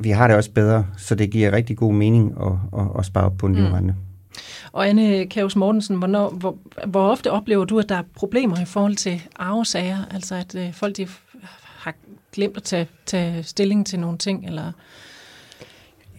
Vi 0.00 0.10
har 0.10 0.26
det 0.26 0.36
også 0.36 0.50
bedre, 0.50 0.86
så 0.98 1.14
det 1.14 1.30
giver 1.30 1.52
rigtig 1.52 1.76
god 1.76 1.94
mening 1.94 2.34
at, 2.40 2.80
at, 2.80 2.86
at 2.98 3.04
spare 3.04 3.24
op 3.24 3.36
på 3.38 3.46
en 3.46 3.52
mm. 3.52 3.58
livrente. 3.58 3.94
Og 4.72 4.88
Anne 4.88 5.26
Kævs 5.26 5.56
Mortensen, 5.56 5.96
hvornår, 5.96 6.30
hvor, 6.30 6.56
hvor 6.86 7.10
ofte 7.10 7.30
oplever 7.30 7.64
du, 7.64 7.78
at 7.78 7.88
der 7.88 7.94
er 7.94 8.02
problemer 8.14 8.60
i 8.60 8.64
forhold 8.64 8.96
til 8.96 9.22
arvesager? 9.36 9.98
Altså 10.10 10.34
at 10.34 10.54
øh, 10.54 10.74
folk 10.74 10.96
de 10.96 11.08
har 11.64 11.94
glemt 12.32 12.56
at 12.56 12.62
tage, 12.62 12.86
tage 13.06 13.42
stilling 13.42 13.86
til 13.86 14.00
nogle 14.00 14.18
ting, 14.18 14.46
eller 14.46 14.72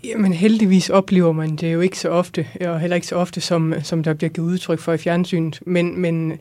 Jamen 0.03 0.33
heldigvis 0.33 0.89
oplever 0.89 1.31
man 1.31 1.55
det 1.55 1.73
jo 1.73 1.81
ikke 1.81 1.99
så 1.99 2.09
ofte, 2.09 2.47
og 2.61 2.79
heller 2.79 2.95
ikke 2.95 3.07
så 3.07 3.15
ofte, 3.15 3.41
som, 3.41 3.73
som 3.83 4.03
der 4.03 4.13
bliver 4.13 4.29
givet 4.29 4.47
udtryk 4.47 4.79
for 4.79 4.93
i 4.93 4.97
fjernsynet. 4.97 5.59
Men, 5.65 5.99
men 5.99 6.39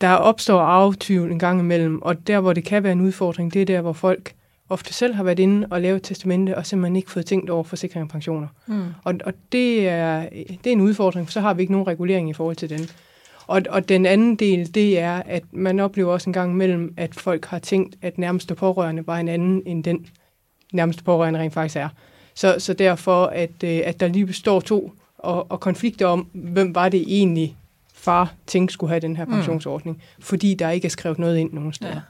der 0.00 0.12
opstår 0.12 0.60
arvetvivl 0.60 1.32
en 1.32 1.38
gang 1.38 1.60
imellem, 1.60 2.02
og 2.02 2.26
der, 2.26 2.40
hvor 2.40 2.52
det 2.52 2.64
kan 2.64 2.82
være 2.82 2.92
en 2.92 3.00
udfordring, 3.00 3.54
det 3.54 3.62
er 3.62 3.66
der, 3.66 3.80
hvor 3.80 3.92
folk 3.92 4.34
ofte 4.68 4.94
selv 4.94 5.14
har 5.14 5.24
været 5.24 5.38
inde 5.38 5.66
og 5.70 5.80
lavet 5.80 6.02
testamente, 6.02 6.56
og 6.56 6.66
simpelthen 6.66 6.96
ikke 6.96 7.10
fået 7.10 7.26
tænkt 7.26 7.50
over 7.50 7.62
forsikring 7.62 8.02
og 8.02 8.08
pensioner. 8.08 8.48
Mm. 8.66 8.84
Og, 9.04 9.14
og 9.24 9.32
det, 9.52 9.88
er, 9.88 10.28
det 10.64 10.66
er 10.66 10.72
en 10.72 10.80
udfordring, 10.80 11.26
for 11.26 11.32
så 11.32 11.40
har 11.40 11.54
vi 11.54 11.62
ikke 11.62 11.72
nogen 11.72 11.86
regulering 11.86 12.30
i 12.30 12.32
forhold 12.32 12.56
til 12.56 12.70
den. 12.70 12.80
Og, 13.46 13.62
og 13.68 13.88
den 13.88 14.06
anden 14.06 14.36
del, 14.36 14.74
det 14.74 14.98
er, 14.98 15.22
at 15.26 15.42
man 15.52 15.80
oplever 15.80 16.12
også 16.12 16.30
en 16.30 16.34
gang 16.34 16.52
imellem, 16.52 16.94
at 16.96 17.14
folk 17.14 17.44
har 17.44 17.58
tænkt, 17.58 17.96
at 18.02 18.18
nærmeste 18.18 18.54
pårørende 18.54 19.06
var 19.06 19.18
en 19.18 19.28
anden, 19.28 19.62
end 19.66 19.84
den 19.84 20.06
nærmeste 20.72 21.04
pårørende 21.04 21.40
rent 21.40 21.54
faktisk 21.54 21.76
er. 21.76 21.88
Så, 22.40 22.54
så 22.58 22.72
derfor, 22.72 23.26
at, 23.26 23.50
øh, 23.64 23.80
at 23.84 24.00
der 24.00 24.08
lige 24.08 24.26
består 24.26 24.60
to 24.60 24.92
og, 25.18 25.50
og 25.50 25.60
konflikter 25.60 26.06
om, 26.06 26.26
hvem 26.32 26.74
var 26.74 26.88
det 26.88 27.04
egentlig, 27.06 27.56
far 27.94 28.34
tænkte 28.46 28.72
skulle 28.72 28.90
have 28.90 29.00
den 29.00 29.16
her 29.16 29.24
mm. 29.24 29.32
pensionsordning, 29.32 29.96
mm. 29.96 30.22
fordi 30.22 30.54
der 30.54 30.70
ikke 30.70 30.86
er 30.86 30.90
skrevet 30.90 31.18
noget 31.18 31.38
ind 31.38 31.52
nogen 31.52 31.72
steder. 31.72 31.92
Ja. 31.92 32.00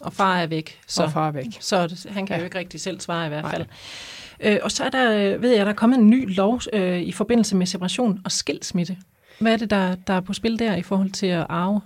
Og 0.00 0.12
far 0.12 0.38
er 0.38 0.46
væk. 0.46 0.78
Så, 0.86 1.02
og 1.02 1.12
far 1.12 1.28
er 1.28 1.32
væk. 1.32 1.46
Så 1.60 2.06
han 2.08 2.26
kan 2.26 2.34
ja. 2.34 2.38
jo 2.38 2.44
ikke 2.44 2.58
rigtig 2.58 2.80
selv 2.80 3.00
svare 3.00 3.26
i 3.26 3.28
hvert 3.28 3.50
fald. 3.50 3.66
Øh, 4.40 4.58
og 4.62 4.72
så 4.72 4.84
er 4.84 4.90
der, 4.90 5.38
ved 5.38 5.50
jeg, 5.50 5.66
der 5.66 5.72
er 5.72 5.76
kommet 5.76 5.98
en 5.98 6.10
ny 6.10 6.36
lov 6.36 6.60
øh, 6.72 7.00
i 7.00 7.12
forbindelse 7.12 7.56
med 7.56 7.66
separation 7.66 8.20
og 8.24 8.32
skilsmisse. 8.32 8.96
Hvad 9.38 9.52
er 9.52 9.56
det, 9.56 9.70
der, 9.70 9.94
der 10.06 10.14
er 10.14 10.20
på 10.20 10.32
spil 10.32 10.58
der 10.58 10.76
i 10.76 10.82
forhold 10.82 11.10
til 11.10 11.26
at 11.26 11.46
arve? 11.48 11.80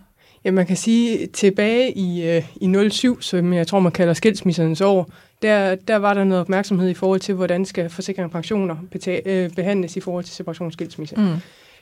Ja, 0.44 0.50
man 0.50 0.66
kan 0.66 0.76
sige, 0.76 1.26
tilbage 1.26 1.92
i, 1.98 2.22
øh, 2.22 2.44
i 2.60 2.90
07, 2.90 3.22
som 3.22 3.52
jeg 3.52 3.66
tror, 3.66 3.80
man 3.80 3.92
kalder 3.92 4.14
skilsmissernes 4.14 4.80
år, 4.80 5.10
der, 5.42 5.74
der 5.74 5.96
var 5.96 6.14
der 6.14 6.24
noget 6.24 6.40
opmærksomhed 6.40 6.88
i 6.88 6.94
forhold 6.94 7.20
til, 7.20 7.34
hvordan 7.34 7.64
skal 7.64 7.90
forsikring 7.90 8.24
og 8.24 8.30
pensioner 8.30 8.76
betale, 8.90 9.22
øh, 9.26 9.50
behandles 9.50 9.96
i 9.96 10.00
forhold 10.00 10.24
til 10.24 10.34
separationsskilsmisse. 10.34 11.16
Mm. 11.16 11.36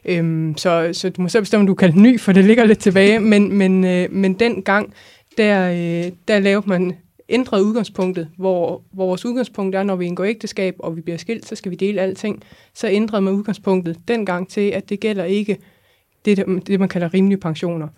Øhm, 0.05 0.57
så, 0.57 0.90
så 0.92 1.11
du 1.11 1.23
må 1.23 1.29
selv 1.29 1.42
bestemme, 1.42 1.62
om 1.62 1.66
du 1.66 1.75
kalder 1.75 1.94
den 1.94 2.03
ny, 2.03 2.20
for 2.20 2.33
det 2.33 2.44
ligger 2.44 2.64
lidt 2.64 2.79
tilbage, 2.79 3.20
men, 3.33 3.53
men, 3.53 3.85
øh, 3.85 4.12
men 4.12 4.35
den 4.35 4.62
gang, 4.62 4.94
der, 5.38 5.70
øh, 5.70 6.12
der 6.29 6.38
lavede 6.38 6.68
man 6.68 6.96
ændret 7.29 7.61
udgangspunktet, 7.61 8.29
hvor, 8.37 8.83
hvor 8.92 9.07
vores 9.07 9.25
udgangspunkt 9.25 9.77
er, 9.77 9.83
når 9.83 9.96
vi 9.96 10.07
indgår 10.07 10.25
ægteskab, 10.25 10.75
og 10.79 10.96
vi 10.96 11.01
bliver 11.01 11.18
skilt, 11.18 11.49
så 11.49 11.57
skal 11.57 11.70
vi 11.70 11.77
dele 11.77 12.01
alting. 12.01 12.42
Så 12.75 12.88
ændrede 12.88 13.23
man 13.23 13.35
udgangspunktet 13.35 13.96
dengang 14.09 14.49
til, 14.49 14.70
at 14.70 14.88
det 14.88 15.01
gælder 15.01 15.25
ikke 15.25 15.59
det, 16.25 16.44
det 16.66 16.81
man 16.81 16.88
kalder 16.88 17.14
rimelige 17.14 17.38
pensioner. 17.38 17.88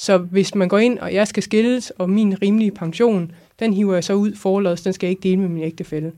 Så 0.00 0.18
hvis 0.18 0.54
man 0.54 0.68
går 0.68 0.78
ind, 0.78 0.98
og 0.98 1.14
jeg 1.14 1.28
skal 1.28 1.42
skilles, 1.42 1.90
og 1.90 2.10
min 2.10 2.42
rimelige 2.42 2.70
pension, 2.70 3.32
den 3.58 3.72
hiver 3.72 3.94
jeg 3.94 4.04
så 4.04 4.14
ud 4.14 4.34
forlods, 4.34 4.82
den 4.82 4.92
skal 4.92 5.06
jeg 5.06 5.10
ikke 5.10 5.22
dele 5.22 5.40
med 5.40 5.48
min 5.48 5.62
ægtefælle. 5.62 6.12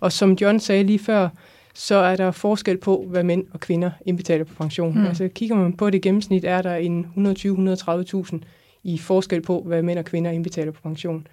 Og 0.00 0.12
som 0.12 0.32
John 0.32 0.60
sagde 0.60 0.84
lige 0.84 0.98
før, 0.98 1.28
så 1.74 1.94
er 1.94 2.16
der 2.16 2.30
forskel 2.30 2.76
på, 2.76 3.04
hvad 3.08 3.22
mænd 3.22 3.44
og 3.52 3.60
kvinder 3.60 3.90
indbetaler 4.06 4.44
på 4.44 4.54
pension. 4.54 4.98
Mm. 4.98 5.06
Altså 5.06 5.28
kigger 5.34 5.56
man 5.56 5.72
på 5.72 5.90
det 5.90 6.02
gennemsnit, 6.02 6.44
er 6.44 6.62
der 6.62 6.74
en 6.74 7.06
120-130.000 7.16 8.38
i 8.84 8.98
forskel 8.98 9.40
på, 9.40 9.62
hvad 9.66 9.82
mænd 9.82 9.98
og 9.98 10.04
kvinder 10.04 10.30
indbetaler 10.30 10.72
på 10.72 10.80
pension. 10.82 11.26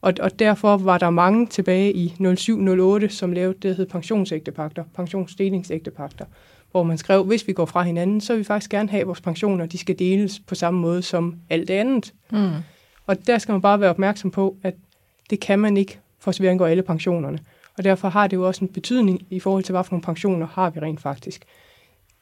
Og, 0.00 0.14
og 0.20 0.38
derfor 0.38 0.76
var 0.76 0.98
der 0.98 1.10
mange 1.10 1.46
tilbage 1.46 1.92
i 1.92 2.14
07-08, 2.20 3.08
som 3.08 3.32
lavede 3.32 3.54
det, 3.54 3.62
der 3.62 3.72
hed 3.72 3.86
pensionsægtepakter, 3.86 4.84
pensionsdelingsægtepakter, 4.94 6.24
hvor 6.70 6.82
man 6.82 6.98
skrev, 6.98 7.24
hvis 7.24 7.48
vi 7.48 7.52
går 7.52 7.64
fra 7.64 7.82
hinanden, 7.82 8.20
så 8.20 8.32
vil 8.32 8.38
vi 8.38 8.44
faktisk 8.44 8.70
gerne 8.70 8.88
have, 8.88 9.00
at 9.00 9.06
vores 9.06 9.20
pensioner 9.20 9.66
de 9.66 9.78
skal 9.78 9.98
deles 9.98 10.40
på 10.46 10.54
samme 10.54 10.80
måde 10.80 11.02
som 11.02 11.36
alt 11.50 11.70
andet. 11.70 12.14
Mm. 12.32 12.50
Og 13.06 13.26
der 13.26 13.38
skal 13.38 13.52
man 13.52 13.60
bare 13.60 13.80
være 13.80 13.90
opmærksom 13.90 14.30
på, 14.30 14.56
at 14.62 14.74
det 15.30 15.40
kan 15.40 15.58
man 15.58 15.76
ikke, 15.76 15.98
for 16.18 16.32
så 16.32 16.44
angår 16.44 16.66
alle 16.66 16.82
pensionerne. 16.82 17.38
Og 17.78 17.84
derfor 17.84 18.08
har 18.08 18.26
det 18.26 18.36
jo 18.36 18.46
også 18.46 18.64
en 18.64 18.72
betydning 18.72 19.26
i 19.30 19.40
forhold 19.40 19.64
til, 19.64 19.72
hvad 19.72 19.84
for 19.84 19.92
nogle 19.92 20.02
pensioner 20.02 20.46
har 20.46 20.70
vi 20.70 20.80
rent 20.80 21.00
faktisk. 21.00 21.44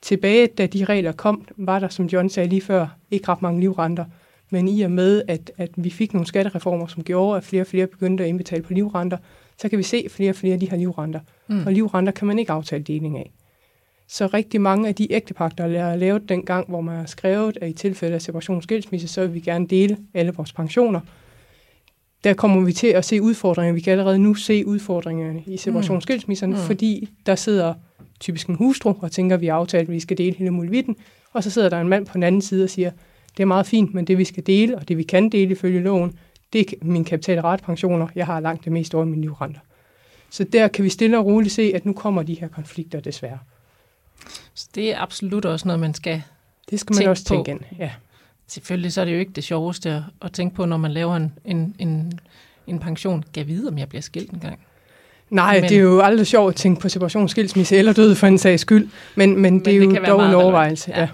Tilbage, 0.03 0.47
da 0.47 0.67
de 0.67 0.85
regler 0.85 1.13
kom, 1.13 1.49
var 1.57 1.79
der, 1.79 1.89
som 1.89 2.07
John 2.07 2.31
sagde 2.31 2.49
lige 2.49 2.61
før, 2.61 2.87
ikke 3.11 3.29
ret 3.29 3.43
mange 3.43 3.61
livrenter. 3.61 4.05
Men 4.51 4.69
i 4.69 4.83
og 4.83 4.91
med, 4.91 5.23
at, 5.29 5.51
at 5.57 5.71
vi 5.77 5.91
fik 5.91 6.13
nogle 6.13 6.27
skattereformer, 6.27 6.87
som 6.87 7.05
gjorde, 7.05 7.37
at 7.37 7.45
flere 7.45 7.63
og 7.63 7.67
flere 7.67 7.87
begyndte 7.87 8.25
at 8.25 8.29
indbetale 8.29 8.63
på 8.63 8.73
livrenter, 8.73 9.19
så 9.59 9.69
kan 9.69 9.79
vi 9.79 9.83
se, 9.83 10.03
at 10.05 10.11
flere 10.11 10.31
og 10.31 10.37
flere 10.37 10.57
de 10.57 10.71
har 10.71 10.77
livrenter. 10.77 11.21
Mm. 11.49 11.67
Og 11.67 11.73
livrenter 11.73 12.13
kan 12.13 12.27
man 12.27 12.39
ikke 12.39 12.53
aftale 12.53 12.83
deling 12.83 13.19
af. 13.19 13.33
Så 14.09 14.27
rigtig 14.27 14.61
mange 14.61 14.89
af 14.89 14.95
de 14.95 15.13
ægtepagter, 15.13 15.69
der 15.69 15.85
er 15.85 15.97
lavet 15.97 16.29
dengang, 16.29 16.69
hvor 16.69 16.81
man 16.81 16.97
har 16.97 17.07
skrevet, 17.07 17.59
at 17.61 17.69
i 17.69 17.73
tilfælde 17.73 18.15
af 18.15 18.23
separation 18.23 18.63
skilsmisse, 18.63 19.09
så 19.09 19.21
vil 19.21 19.35
vi 19.35 19.41
gerne 19.41 19.67
dele 19.67 19.97
alle 20.15 20.33
vores 20.33 20.53
pensioner. 20.53 21.01
Der 22.25 22.35
kommer 22.35 22.65
vi 22.65 22.73
til 22.73 22.87
at 22.87 23.05
se 23.05 23.23
udfordringer. 23.23 23.73
Vi 23.73 23.81
kan 23.81 23.91
allerede 23.91 24.19
nu 24.19 24.35
se 24.35 24.67
udfordringerne 24.67 25.43
i 25.47 25.57
separation 25.57 26.01
skilsmisserne, 26.01 26.55
mm. 26.55 26.61
fordi 26.61 27.09
der 27.27 27.35
sidder 27.35 27.75
typisk 28.21 28.47
en 28.47 28.55
hustru 28.55 28.95
og 29.01 29.13
tænker, 29.13 29.37
at 29.37 29.41
vi 29.41 29.47
har 29.47 29.55
aftalt, 29.55 29.89
at 29.89 29.95
vi 29.95 30.01
skal 30.01 30.19
dele 30.19 30.37
hele 30.37 30.51
muligheden. 30.51 30.97
Og 31.33 31.45
så 31.45 31.51
sidder 31.51 31.69
der 31.69 31.81
en 31.81 31.89
mand 31.89 32.07
på 32.07 32.15
den 32.15 32.23
anden 32.23 32.43
side 32.43 32.65
og 32.65 32.71
siger, 32.71 32.91
det 33.37 33.43
er 33.43 33.47
meget 33.47 33.67
fint, 33.67 33.95
men 33.95 34.07
det 34.07 34.19
vi 34.19 34.25
skal 34.25 34.47
dele, 34.47 34.77
og 34.77 34.89
det 34.89 34.97
vi 34.97 35.03
kan 35.03 35.29
dele 35.29 35.53
ifølge 35.53 35.81
loven, 35.81 36.19
det 36.53 36.61
er 36.61 36.77
min 36.83 37.05
kapitalretpensioner. 37.05 38.09
Jeg 38.15 38.27
har 38.27 38.41
langt 38.41 38.65
det 38.65 38.73
meste 38.73 38.95
over 38.95 39.05
min 39.05 39.21
livrenter. 39.21 39.61
Så 40.31 40.45
der 40.45 40.69
kan 40.69 40.85
vi 40.85 40.89
stille 40.89 41.19
og 41.19 41.27
roligt 41.27 41.55
se, 41.55 41.73
at 41.75 41.87
nu 41.87 41.93
kommer 41.93 42.23
de 42.23 42.35
her 42.35 42.49
konflikter 42.49 43.01
desværre. 43.01 43.39
Så 44.55 44.69
det 44.75 44.93
er 44.93 45.01
absolut 45.01 45.45
også 45.45 45.69
noget, 45.69 45.81
man 45.81 45.95
skal 45.95 46.23
Det 46.71 46.81
skal 46.81 46.95
man 46.95 46.99
tænke 46.99 47.11
også 47.11 47.25
tænke 47.25 47.51
ind, 47.51 47.61
ja. 47.79 47.91
Selvfølgelig 48.47 48.93
så 48.93 49.01
er 49.01 49.05
det 49.05 49.13
jo 49.13 49.19
ikke 49.19 49.33
det 49.33 49.45
sjoveste 49.45 49.91
at, 49.91 50.03
at 50.23 50.33
tænke 50.33 50.57
på, 50.57 50.65
når 50.65 50.77
man 50.77 50.93
laver 50.93 51.17
en, 51.17 51.33
en, 51.45 51.77
en, 51.79 52.21
en 52.67 52.79
pension. 52.79 53.23
Kan 53.23 53.41
jeg 53.41 53.47
vide, 53.47 53.69
om 53.69 53.79
jeg 53.79 53.89
bliver 53.89 54.03
skilt 54.03 54.31
en 54.31 54.41
gang? 54.41 54.59
Nej, 55.31 55.61
men, 55.61 55.71
det 55.71 55.77
er 55.77 55.83
jo 55.83 56.01
aldrig 56.01 56.27
sjovt 56.27 56.49
at 56.49 56.57
tænke 56.57 56.81
på 56.81 56.89
separation, 56.89 57.29
skilsmisse 57.29 57.77
eller 57.77 57.93
død 57.93 58.15
for 58.15 58.27
en 58.27 58.39
sags 58.39 58.63
skyld, 58.63 58.89
men, 59.15 59.31
men, 59.31 59.43
men 59.43 59.65
det 59.65 59.77
er 59.77 59.81
det 59.81 59.99
jo 59.99 60.05
dog 60.07 60.27
en 60.27 60.35
overvejelse. 60.35 60.91
Ja. 60.91 61.01
Ja. 61.01 61.09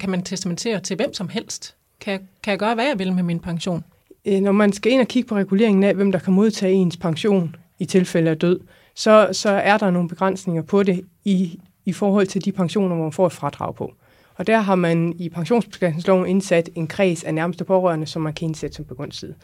Kan 0.00 0.10
man 0.10 0.22
testamentere 0.22 0.80
til 0.80 0.96
hvem 0.96 1.14
som 1.14 1.28
helst? 1.28 1.74
Kan 2.00 2.12
jeg, 2.12 2.20
kan 2.42 2.50
jeg 2.50 2.58
gøre, 2.58 2.74
hvad 2.74 2.84
jeg 2.84 2.98
vil 2.98 3.12
med 3.12 3.22
min 3.22 3.40
pension? 3.40 3.84
Øh, 4.24 4.40
når 4.40 4.52
man 4.52 4.72
skal 4.72 4.92
ind 4.92 5.00
og 5.00 5.08
kigge 5.08 5.28
på 5.28 5.36
reguleringen 5.36 5.84
af, 5.84 5.94
hvem 5.94 6.12
der 6.12 6.18
kan 6.18 6.32
modtage 6.32 6.72
ens 6.72 6.96
pension 6.96 7.56
i 7.78 7.84
tilfælde 7.84 8.30
af 8.30 8.38
død, 8.38 8.60
så, 8.96 9.28
så 9.32 9.50
er 9.50 9.78
der 9.78 9.90
nogle 9.90 10.08
begrænsninger 10.08 10.62
på 10.62 10.82
det 10.82 11.04
i, 11.24 11.60
i 11.84 11.92
forhold 11.92 12.26
til 12.26 12.44
de 12.44 12.52
pensioner, 12.52 12.94
hvor 12.94 13.04
man 13.04 13.12
får 13.12 13.26
et 13.26 13.32
fradrag 13.32 13.74
på. 13.74 13.94
Og 14.34 14.46
der 14.46 14.60
har 14.60 14.74
man 14.74 15.14
i 15.18 15.28
pensionsbeskatningsloven 15.28 16.26
indsat 16.26 16.70
en 16.74 16.86
kreds 16.86 17.24
af 17.24 17.34
nærmeste 17.34 17.64
pårørende, 17.64 18.06
som 18.06 18.22
man 18.22 18.34
kan 18.34 18.48
indsætte 18.48 18.76
som 18.76 18.84
begunstiget. 18.84 19.34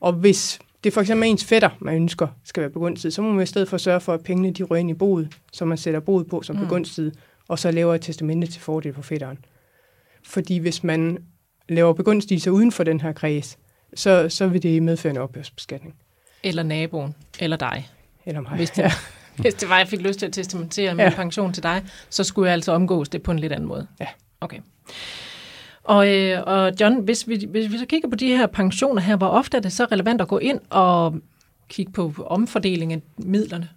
Og 0.00 0.12
hvis 0.12 0.58
det 0.84 0.92
for 0.92 1.00
eksempel 1.00 1.28
ens 1.28 1.44
fætter, 1.44 1.70
man 1.80 1.94
ønsker 1.94 2.28
skal 2.44 2.60
være 2.60 2.70
begunstiget, 2.70 3.14
så 3.14 3.22
må 3.22 3.32
man 3.32 3.42
i 3.42 3.46
stedet 3.46 3.68
for 3.68 3.76
sørge 3.76 4.00
for, 4.00 4.12
at 4.14 4.22
pengene 4.22 4.50
de 4.50 4.62
rører 4.62 4.80
ind 4.80 4.90
i 4.90 4.94
boet, 4.94 5.28
så 5.52 5.64
man 5.64 5.78
sætter 5.78 6.00
boet 6.00 6.26
på 6.26 6.42
som 6.42 6.56
mm. 6.56 6.62
begunstiget, 6.62 7.14
og 7.48 7.58
så 7.58 7.70
laver 7.70 7.94
et 7.94 8.00
testamente 8.00 8.46
til 8.46 8.60
fordel 8.60 8.94
for 8.94 9.02
fætteren. 9.02 9.38
Fordi 10.24 10.58
hvis 10.58 10.84
man 10.84 11.18
laver 11.68 11.92
begunstigelser 11.92 12.50
uden 12.50 12.72
for 12.72 12.84
den 12.84 13.00
her 13.00 13.12
kreds, 13.12 13.58
så, 13.94 14.28
så 14.28 14.46
vil 14.46 14.62
det 14.62 14.82
medføre 14.82 15.10
en 15.10 15.16
ophørsbeskatning. 15.16 15.94
Eller 16.42 16.62
naboen, 16.62 17.14
eller 17.40 17.56
dig. 17.56 17.88
Eller 18.26 18.40
mig. 18.40 18.52
Hvis 18.56 18.70
det, 18.70 18.92
hvis 19.42 19.54
det 19.54 19.68
var, 19.68 19.78
jeg 19.78 19.88
fik 19.88 20.00
lyst 20.00 20.18
til 20.18 20.26
at 20.26 20.32
testamentere 20.32 20.94
min 20.94 21.06
ja. 21.06 21.14
pension 21.14 21.52
til 21.52 21.62
dig, 21.62 21.84
så 22.10 22.24
skulle 22.24 22.46
jeg 22.46 22.52
altså 22.52 22.72
omgås 22.72 23.08
det 23.08 23.22
på 23.22 23.30
en 23.30 23.38
lidt 23.38 23.52
anden 23.52 23.68
måde. 23.68 23.86
Ja. 24.00 24.06
Okay. 24.40 24.58
Og, 25.84 26.14
øh, 26.14 26.42
og 26.46 26.72
John, 26.80 27.04
hvis 27.04 27.28
vi, 27.28 27.46
hvis 27.50 27.72
vi 27.72 27.78
så 27.78 27.86
kigger 27.86 28.08
på 28.08 28.16
de 28.16 28.36
her 28.36 28.46
pensioner 28.46 29.02
her, 29.02 29.16
hvor 29.16 29.26
ofte 29.26 29.56
er 29.56 29.60
det 29.60 29.72
så 29.72 29.84
relevant 29.84 30.20
at 30.20 30.28
gå 30.28 30.38
ind 30.38 30.60
og 30.70 31.14
kigge 31.68 31.92
på 31.92 32.12
omfordeling 32.26 32.92
af 32.92 33.00
midlerne? 33.18 33.68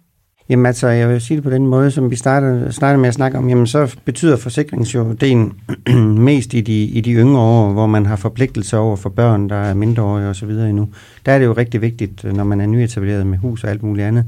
Jamen 0.48 0.66
altså, 0.66 0.88
jeg 0.88 1.08
vil 1.08 1.20
sige 1.20 1.36
det 1.36 1.44
på 1.44 1.50
den 1.50 1.66
måde, 1.66 1.90
som 1.90 2.10
vi 2.10 2.16
startede, 2.16 2.72
startede 2.72 3.00
med 3.00 3.08
at 3.08 3.14
snakke 3.14 3.38
om, 3.38 3.48
jamen 3.48 3.66
så 3.66 3.96
betyder 4.04 4.36
forsikringsjordelen 4.36 5.52
mest 6.28 6.54
i 6.54 6.60
de, 6.60 6.84
i 6.84 7.00
de 7.00 7.12
yngre 7.12 7.40
år, 7.40 7.72
hvor 7.72 7.86
man 7.86 8.06
har 8.06 8.16
forpligtelser 8.16 8.78
over 8.78 8.96
for 8.96 9.08
børn, 9.08 9.48
der 9.48 9.56
er 9.56 9.74
mindreårige 9.74 10.28
osv. 10.28 10.50
endnu. 10.50 10.88
Der 11.26 11.32
er 11.32 11.38
det 11.38 11.46
jo 11.46 11.52
rigtig 11.52 11.80
vigtigt, 11.80 12.24
øh, 12.24 12.32
når 12.32 12.44
man 12.44 12.60
er 12.60 12.66
nyetableret 12.66 13.26
med 13.26 13.38
hus 13.38 13.64
og 13.64 13.70
alt 13.70 13.82
muligt 13.82 14.06
andet, 14.06 14.24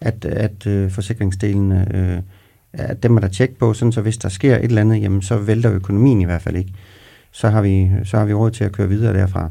at, 0.00 0.24
at 0.24 0.66
øh, 0.66 0.90
forsikringsdelen, 0.90 1.72
øh, 1.72 2.18
at 2.72 3.02
dem 3.02 3.16
er 3.16 3.20
der 3.20 3.28
tjek 3.28 3.58
på, 3.58 3.72
sådan 3.72 3.92
så 3.92 4.00
hvis 4.00 4.16
der 4.16 4.28
sker 4.28 4.56
et 4.56 4.64
eller 4.64 4.80
andet, 4.80 5.02
jamen 5.02 5.22
så 5.22 5.36
vælter 5.36 5.72
økonomien 5.72 6.20
i 6.20 6.24
hvert 6.24 6.42
fald 6.42 6.56
ikke. 6.56 6.72
Så 7.32 7.48
har 7.48 7.62
vi, 7.62 7.90
så 8.04 8.16
har 8.16 8.24
vi 8.24 8.34
råd 8.34 8.50
til 8.50 8.64
at 8.64 8.72
køre 8.72 8.88
videre 8.88 9.14
derfra. 9.14 9.50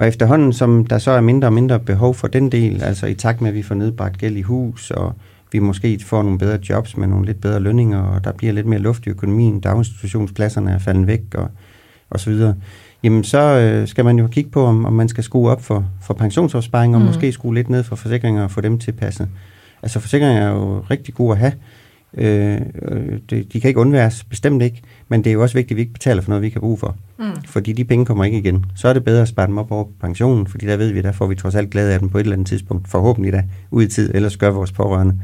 Og 0.00 0.08
efterhånden, 0.08 0.52
som 0.52 0.86
der 0.86 0.98
så 0.98 1.10
er 1.10 1.20
mindre 1.20 1.48
og 1.48 1.52
mindre 1.52 1.80
behov 1.80 2.14
for 2.14 2.28
den 2.28 2.52
del, 2.52 2.82
altså 2.82 3.06
i 3.06 3.14
takt 3.14 3.40
med, 3.40 3.48
at 3.48 3.54
vi 3.54 3.62
får 3.62 3.74
nedbragt 3.74 4.18
gæld 4.18 4.36
i 4.36 4.42
hus, 4.42 4.90
og 4.90 5.14
vi 5.52 5.58
måske 5.58 6.00
får 6.04 6.22
nogle 6.22 6.38
bedre 6.38 6.58
jobs 6.68 6.96
med 6.96 7.08
nogle 7.08 7.26
lidt 7.26 7.40
bedre 7.40 7.60
lønninger, 7.60 7.98
og 8.02 8.24
der 8.24 8.32
bliver 8.32 8.52
lidt 8.52 8.66
mere 8.66 8.80
luft 8.80 9.06
i 9.06 9.10
økonomien, 9.10 9.60
daginstitutionspladserne 9.60 10.70
er 10.70 10.78
faldet 10.78 11.06
væk, 11.06 11.20
og, 11.34 11.48
og 12.10 12.20
så 12.20 12.30
videre, 12.30 12.54
jamen 13.02 13.24
så 13.24 13.38
øh, 13.38 13.88
skal 13.88 14.04
man 14.04 14.18
jo 14.18 14.26
kigge 14.26 14.50
på, 14.50 14.64
om, 14.64 14.84
om 14.84 14.92
man 14.92 15.08
skal 15.08 15.24
skrue 15.24 15.50
op 15.50 15.62
for, 15.62 15.84
for 16.02 16.14
pensionsopsparing, 16.14 16.94
og 16.94 17.00
mm. 17.00 17.06
måske 17.06 17.32
skrue 17.32 17.54
lidt 17.54 17.70
ned 17.70 17.82
for 17.82 17.96
forsikringer 17.96 18.42
og 18.42 18.50
få 18.50 18.60
dem 18.60 18.78
tilpasset. 18.78 19.28
Altså 19.82 20.00
forsikringer 20.00 20.42
er 20.42 20.50
jo 20.50 20.84
rigtig 20.90 21.14
gode 21.14 21.32
at 21.32 21.38
have. 21.38 21.52
Øh, 22.14 22.60
de, 23.30 23.42
de 23.52 23.60
kan 23.60 23.68
ikke 23.68 23.80
undværes, 23.80 24.24
bestemt 24.24 24.62
ikke, 24.62 24.82
men 25.08 25.24
det 25.24 25.30
er 25.30 25.34
jo 25.34 25.42
også 25.42 25.54
vigtigt, 25.54 25.70
at 25.70 25.76
vi 25.76 25.80
ikke 25.80 25.92
betaler 25.92 26.22
for 26.22 26.30
noget, 26.30 26.42
vi 26.42 26.46
ikke 26.46 26.56
har 26.56 26.60
brug 26.60 26.78
for. 26.78 26.96
Mm. 27.18 27.24
Fordi 27.46 27.72
de 27.72 27.84
penge 27.84 28.06
kommer 28.06 28.24
ikke 28.24 28.38
igen. 28.38 28.64
Så 28.76 28.88
er 28.88 28.92
det 28.92 29.04
bedre 29.04 29.22
at 29.22 29.28
spare 29.28 29.46
dem 29.46 29.58
op 29.58 29.72
over 29.72 29.84
pensionen, 30.00 30.46
fordi 30.46 30.66
der 30.66 30.76
ved 30.76 30.92
vi, 30.92 31.02
der 31.02 31.12
får 31.12 31.26
vi 31.26 31.34
trods 31.34 31.54
alt 31.54 31.70
glæde 31.70 31.92
af 31.92 32.00
dem 32.00 32.08
på 32.08 32.18
et 32.18 32.22
eller 32.22 32.32
andet 32.32 32.48
tidspunkt. 32.48 32.88
Forhåbentlig 32.88 33.32
da, 33.32 33.44
ud 33.70 33.82
i 33.82 33.88
tid, 33.88 34.14
ellers 34.14 34.36
gør 34.36 34.50
vores 34.50 34.72
pårørende. 34.72 35.20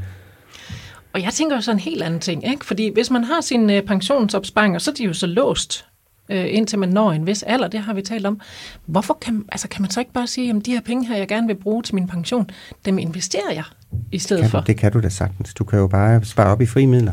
Og 1.13 1.21
jeg 1.23 1.33
tænker 1.33 1.55
jo 1.55 1.61
så 1.61 1.71
en 1.71 1.79
helt 1.79 2.03
anden 2.03 2.19
ting, 2.19 2.49
ikke? 2.49 2.65
fordi 2.65 2.93
hvis 2.93 3.11
man 3.11 3.23
har 3.23 3.41
sine 3.41 3.75
øh, 3.75 3.83
pensionsopsparinger, 3.83 4.79
så 4.79 4.91
er 4.91 4.95
de 4.95 5.03
jo 5.03 5.13
så 5.13 5.27
låst 5.27 5.85
øh, 6.29 6.45
indtil 6.49 6.79
man 6.79 6.89
når 6.89 7.11
en 7.11 7.27
vis 7.27 7.43
alder, 7.43 7.67
det 7.67 7.79
har 7.79 7.93
vi 7.93 8.01
talt 8.01 8.25
om. 8.25 8.41
Hvorfor 8.85 9.17
kan, 9.21 9.45
altså 9.51 9.67
kan 9.67 9.81
man 9.81 9.91
så 9.91 9.99
ikke 9.99 10.13
bare 10.13 10.27
sige, 10.27 10.49
at 10.49 10.65
de 10.65 10.71
her 10.71 10.81
penge 10.81 11.07
her, 11.07 11.17
jeg 11.17 11.27
gerne 11.27 11.47
vil 11.47 11.55
bruge 11.55 11.83
til 11.83 11.95
min 11.95 12.07
pension, 12.07 12.49
dem 12.85 12.97
investerer 12.97 13.53
jeg 13.53 13.63
i 14.11 14.17
stedet 14.17 14.41
kan, 14.41 14.49
for? 14.51 14.59
Det 14.59 14.77
kan 14.77 14.91
du 14.91 14.99
da 14.99 15.09
sagtens. 15.09 15.53
Du 15.53 15.63
kan 15.63 15.79
jo 15.79 15.87
bare 15.87 16.25
spare 16.25 16.47
op 16.47 16.61
i 16.61 16.65
frie 16.65 16.87
midler. 16.87 17.11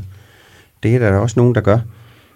Det 0.82 0.94
er 0.94 0.98
der 0.98 1.18
også 1.18 1.34
nogen, 1.38 1.54
der 1.54 1.60
gør. 1.60 1.78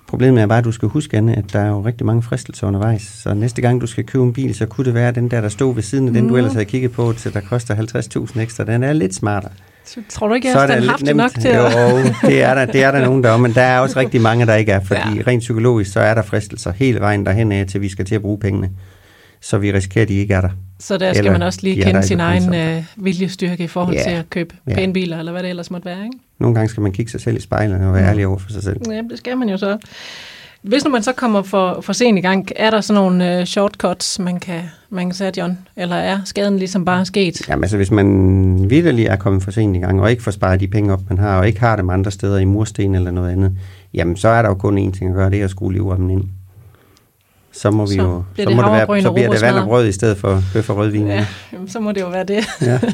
Problemet 0.08 0.42
er 0.42 0.46
bare, 0.46 0.58
at 0.58 0.64
du 0.64 0.72
skal 0.72 0.88
huske, 0.88 1.16
Anne, 1.16 1.38
at 1.38 1.52
der 1.52 1.60
er 1.60 1.68
jo 1.68 1.80
rigtig 1.84 2.06
mange 2.06 2.22
fristelser 2.22 2.66
undervejs. 2.66 3.02
Så 3.02 3.34
næste 3.34 3.62
gang, 3.62 3.80
du 3.80 3.86
skal 3.86 4.04
købe 4.04 4.24
en 4.24 4.32
bil, 4.32 4.54
så 4.54 4.66
kunne 4.66 4.84
det 4.84 4.94
være 4.94 5.12
den 5.12 5.30
der, 5.30 5.40
der 5.40 5.48
stod 5.48 5.74
ved 5.74 5.82
siden 5.82 6.08
af 6.08 6.14
den, 6.14 6.28
du 6.28 6.36
ellers 6.36 6.52
havde 6.52 6.64
kigget 6.64 6.92
på, 6.92 7.12
til 7.12 7.34
der 7.34 7.40
koster 7.40 7.74
50.000 8.34 8.40
ekstra. 8.40 8.64
Den 8.64 8.82
er 8.82 8.92
lidt 8.92 9.14
smartere. 9.14 9.50
Så 9.84 10.00
tror 10.08 10.28
du 10.28 10.34
ikke, 10.34 10.48
jeg 10.48 10.54
har 10.54 10.90
haft 10.90 11.16
nok 11.16 11.30
til 11.30 11.48
at... 11.48 11.72
Jo, 11.74 11.98
det 12.28 12.42
er, 12.42 12.54
der, 12.54 12.64
det 12.64 12.82
er 12.82 12.90
der 12.90 13.04
nogen, 13.04 13.24
der 13.24 13.30
er, 13.30 13.36
men 13.36 13.54
der 13.54 13.62
er 13.62 13.78
også 13.78 13.98
rigtig 13.98 14.20
mange, 14.20 14.46
der 14.46 14.54
ikke 14.54 14.72
er, 14.72 14.80
fordi 14.80 15.16
ja. 15.16 15.22
rent 15.26 15.40
psykologisk, 15.40 15.92
så 15.92 16.00
er 16.00 16.14
der 16.14 16.22
fristelser 16.22 16.72
hele 16.72 17.00
vejen 17.00 17.26
derhen 17.26 17.52
af, 17.52 17.66
til 17.66 17.80
vi 17.80 17.88
skal 17.88 18.04
til 18.04 18.14
at 18.14 18.22
bruge 18.22 18.38
pengene. 18.38 18.70
Så 19.40 19.58
vi 19.58 19.72
risikerer, 19.72 20.02
at 20.02 20.08
de 20.08 20.14
ikke 20.14 20.34
er 20.34 20.40
der. 20.40 20.50
Så 20.80 20.98
der 20.98 21.12
skal 21.12 21.18
eller 21.18 21.32
man 21.32 21.42
også 21.42 21.58
lige 21.62 21.82
kende 21.82 22.02
sin 22.02 22.20
egen 22.20 22.54
øh, 22.54 22.84
viljestyrke 22.96 23.64
i 23.64 23.66
forhold 23.66 23.96
ja. 23.96 24.02
til 24.02 24.10
at 24.10 24.30
købe 24.30 24.54
ja. 24.68 24.74
pæne 24.74 24.92
biler, 24.92 25.18
eller 25.18 25.32
hvad 25.32 25.42
det 25.42 25.50
ellers 25.50 25.70
måtte 25.70 25.84
være, 25.84 26.04
ikke? 26.04 26.18
Nogle 26.38 26.54
gange 26.54 26.68
skal 26.68 26.80
man 26.80 26.92
kigge 26.92 27.10
sig 27.10 27.20
selv 27.20 27.36
i 27.36 27.40
spejlet 27.40 27.74
og 27.74 27.92
være 27.92 28.02
mm. 28.02 28.08
ærlig 28.08 28.26
over 28.26 28.38
for 28.38 28.50
sig 28.50 28.62
selv. 28.62 28.80
Ja, 28.88 29.02
det 29.10 29.18
skal 29.18 29.38
man 29.38 29.48
jo 29.48 29.56
så. 29.56 29.78
Hvis 30.62 30.84
nu 30.84 30.90
man 30.90 31.02
så 31.02 31.12
kommer 31.12 31.42
for, 31.42 31.80
for 31.80 31.92
sent 31.92 32.18
i 32.18 32.20
gang, 32.20 32.48
er 32.56 32.70
der 32.70 32.80
sådan 32.80 33.02
nogle 33.02 33.38
uh, 33.38 33.44
shortcuts, 33.44 34.18
man 34.18 34.40
kan, 34.40 34.60
man 34.90 35.06
kan 35.06 35.14
sætte, 35.14 35.40
John? 35.40 35.58
Eller 35.76 35.96
er 35.96 36.18
skaden 36.24 36.58
ligesom 36.58 36.84
bare 36.84 37.04
sket? 37.04 37.48
Jamen 37.48 37.64
altså, 37.64 37.76
hvis 37.76 37.90
man 37.90 38.70
vidderlig 38.70 39.06
er 39.06 39.16
kommet 39.16 39.42
for 39.42 39.50
sent 39.50 39.76
i 39.76 39.78
gang, 39.78 40.00
og 40.00 40.10
ikke 40.10 40.22
får 40.22 40.30
sparet 40.30 40.60
de 40.60 40.68
penge 40.68 40.92
op, 40.92 41.00
man 41.08 41.18
har, 41.18 41.38
og 41.38 41.46
ikke 41.46 41.60
har 41.60 41.76
dem 41.76 41.90
andre 41.90 42.10
steder 42.10 42.38
i 42.38 42.44
mursten 42.44 42.94
eller 42.94 43.10
noget 43.10 43.30
andet, 43.30 43.52
jamen 43.94 44.16
så 44.16 44.28
er 44.28 44.42
der 44.42 44.48
jo 44.48 44.54
kun 44.54 44.78
én 44.88 44.98
ting 44.98 45.10
at 45.10 45.16
gøre, 45.16 45.30
det 45.30 45.40
er 45.40 45.44
at 45.44 45.50
skrue 45.50 45.72
livremmen 45.72 46.10
ind. 46.10 46.24
Så 47.58 47.70
må 47.70 47.86
vi 47.86 47.94
så 47.94 48.02
jo, 48.02 48.24
så, 48.36 48.50
må 48.50 48.62
det 48.62 48.72
være, 48.72 49.02
så 49.02 49.12
bliver 49.12 49.30
det 49.30 49.42
vand 49.42 49.56
og 49.56 49.64
brød 49.64 49.88
i 49.88 49.92
stedet 49.92 50.18
for 50.18 50.42
bøf 50.52 50.70
og 50.70 50.76
rødvin. 50.76 51.06
Ja, 51.06 51.26
jamen, 51.52 51.68
så 51.72 51.80
må 51.80 51.92
det 51.92 52.00
jo 52.00 52.08
være 52.08 52.24
det. 52.24 52.44
Ja. 52.62 52.80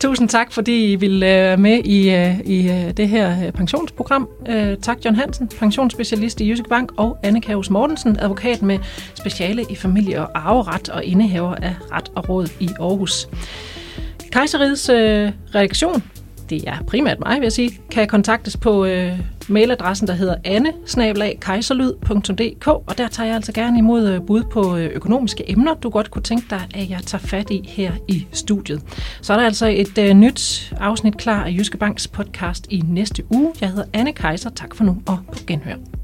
Tusind 0.00 0.28
tak, 0.28 0.52
fordi 0.52 0.92
I 0.92 0.96
ville 0.96 1.26
øh, 1.26 1.32
være 1.32 1.56
med 1.56 1.78
i, 1.84 2.14
øh, 2.14 2.40
i 2.40 2.70
øh, 2.70 2.90
det 2.96 3.08
her 3.08 3.50
pensionsprogram. 3.50 4.28
Tak, 4.82 4.96
John 5.04 5.16
Hansen, 5.16 5.48
pensionsspecialist 5.58 6.40
i 6.40 6.50
Jysk 6.50 6.68
Bank, 6.68 6.92
og 6.96 7.18
Anne 7.22 7.40
Kaus 7.40 7.70
Mortensen, 7.70 8.16
advokat 8.20 8.62
med 8.62 8.78
speciale 9.14 9.64
i 9.70 9.74
familie- 9.74 10.20
og 10.20 10.30
arveret 10.34 10.88
og 10.88 11.04
indehaver 11.04 11.54
af 11.54 11.74
ret 11.92 12.10
og 12.14 12.28
råd 12.28 12.48
i 12.60 12.68
Aarhus. 12.80 13.28
Kejserids 14.32 14.88
øh, 14.88 15.32
reaktion 15.54 16.02
det 16.50 16.68
er 16.68 16.76
primært 16.86 17.18
mig, 17.20 17.34
vil 17.34 17.42
jeg 17.42 17.52
sige, 17.52 17.80
kan 17.90 18.08
kontaktes 18.08 18.56
på 18.56 18.84
øh, 18.84 19.18
mailadressen, 19.48 20.08
der 20.08 20.14
hedder 20.14 20.34
anne 20.44 20.72
og 22.86 22.98
der 22.98 23.08
tager 23.08 23.26
jeg 23.26 23.36
altså 23.36 23.52
gerne 23.52 23.78
imod 23.78 24.08
øh, 24.08 24.22
bud 24.22 24.42
på 24.42 24.76
øh, 24.76 24.90
økonomiske 24.94 25.50
emner, 25.50 25.74
du 25.74 25.90
godt 25.90 26.10
kunne 26.10 26.22
tænke 26.22 26.46
dig, 26.50 26.60
at 26.74 26.90
jeg 26.90 27.00
tager 27.06 27.22
fat 27.22 27.50
i 27.50 27.68
her 27.68 27.92
i 28.08 28.26
studiet. 28.32 28.82
Så 29.22 29.32
er 29.32 29.36
der 29.36 29.44
altså 29.44 29.66
et 29.66 29.98
øh, 29.98 30.14
nyt 30.14 30.72
afsnit 30.80 31.16
klar 31.16 31.44
af 31.44 31.50
Jyske 31.50 31.76
Banks 31.76 32.08
podcast 32.08 32.66
i 32.70 32.82
næste 32.88 33.22
uge. 33.30 33.52
Jeg 33.60 33.68
hedder 33.68 33.84
Anne 33.92 34.12
Kejser. 34.12 34.50
Tak 34.50 34.74
for 34.74 34.84
nu 34.84 35.02
og 35.06 35.18
på 35.32 35.38
genhør. 35.46 35.97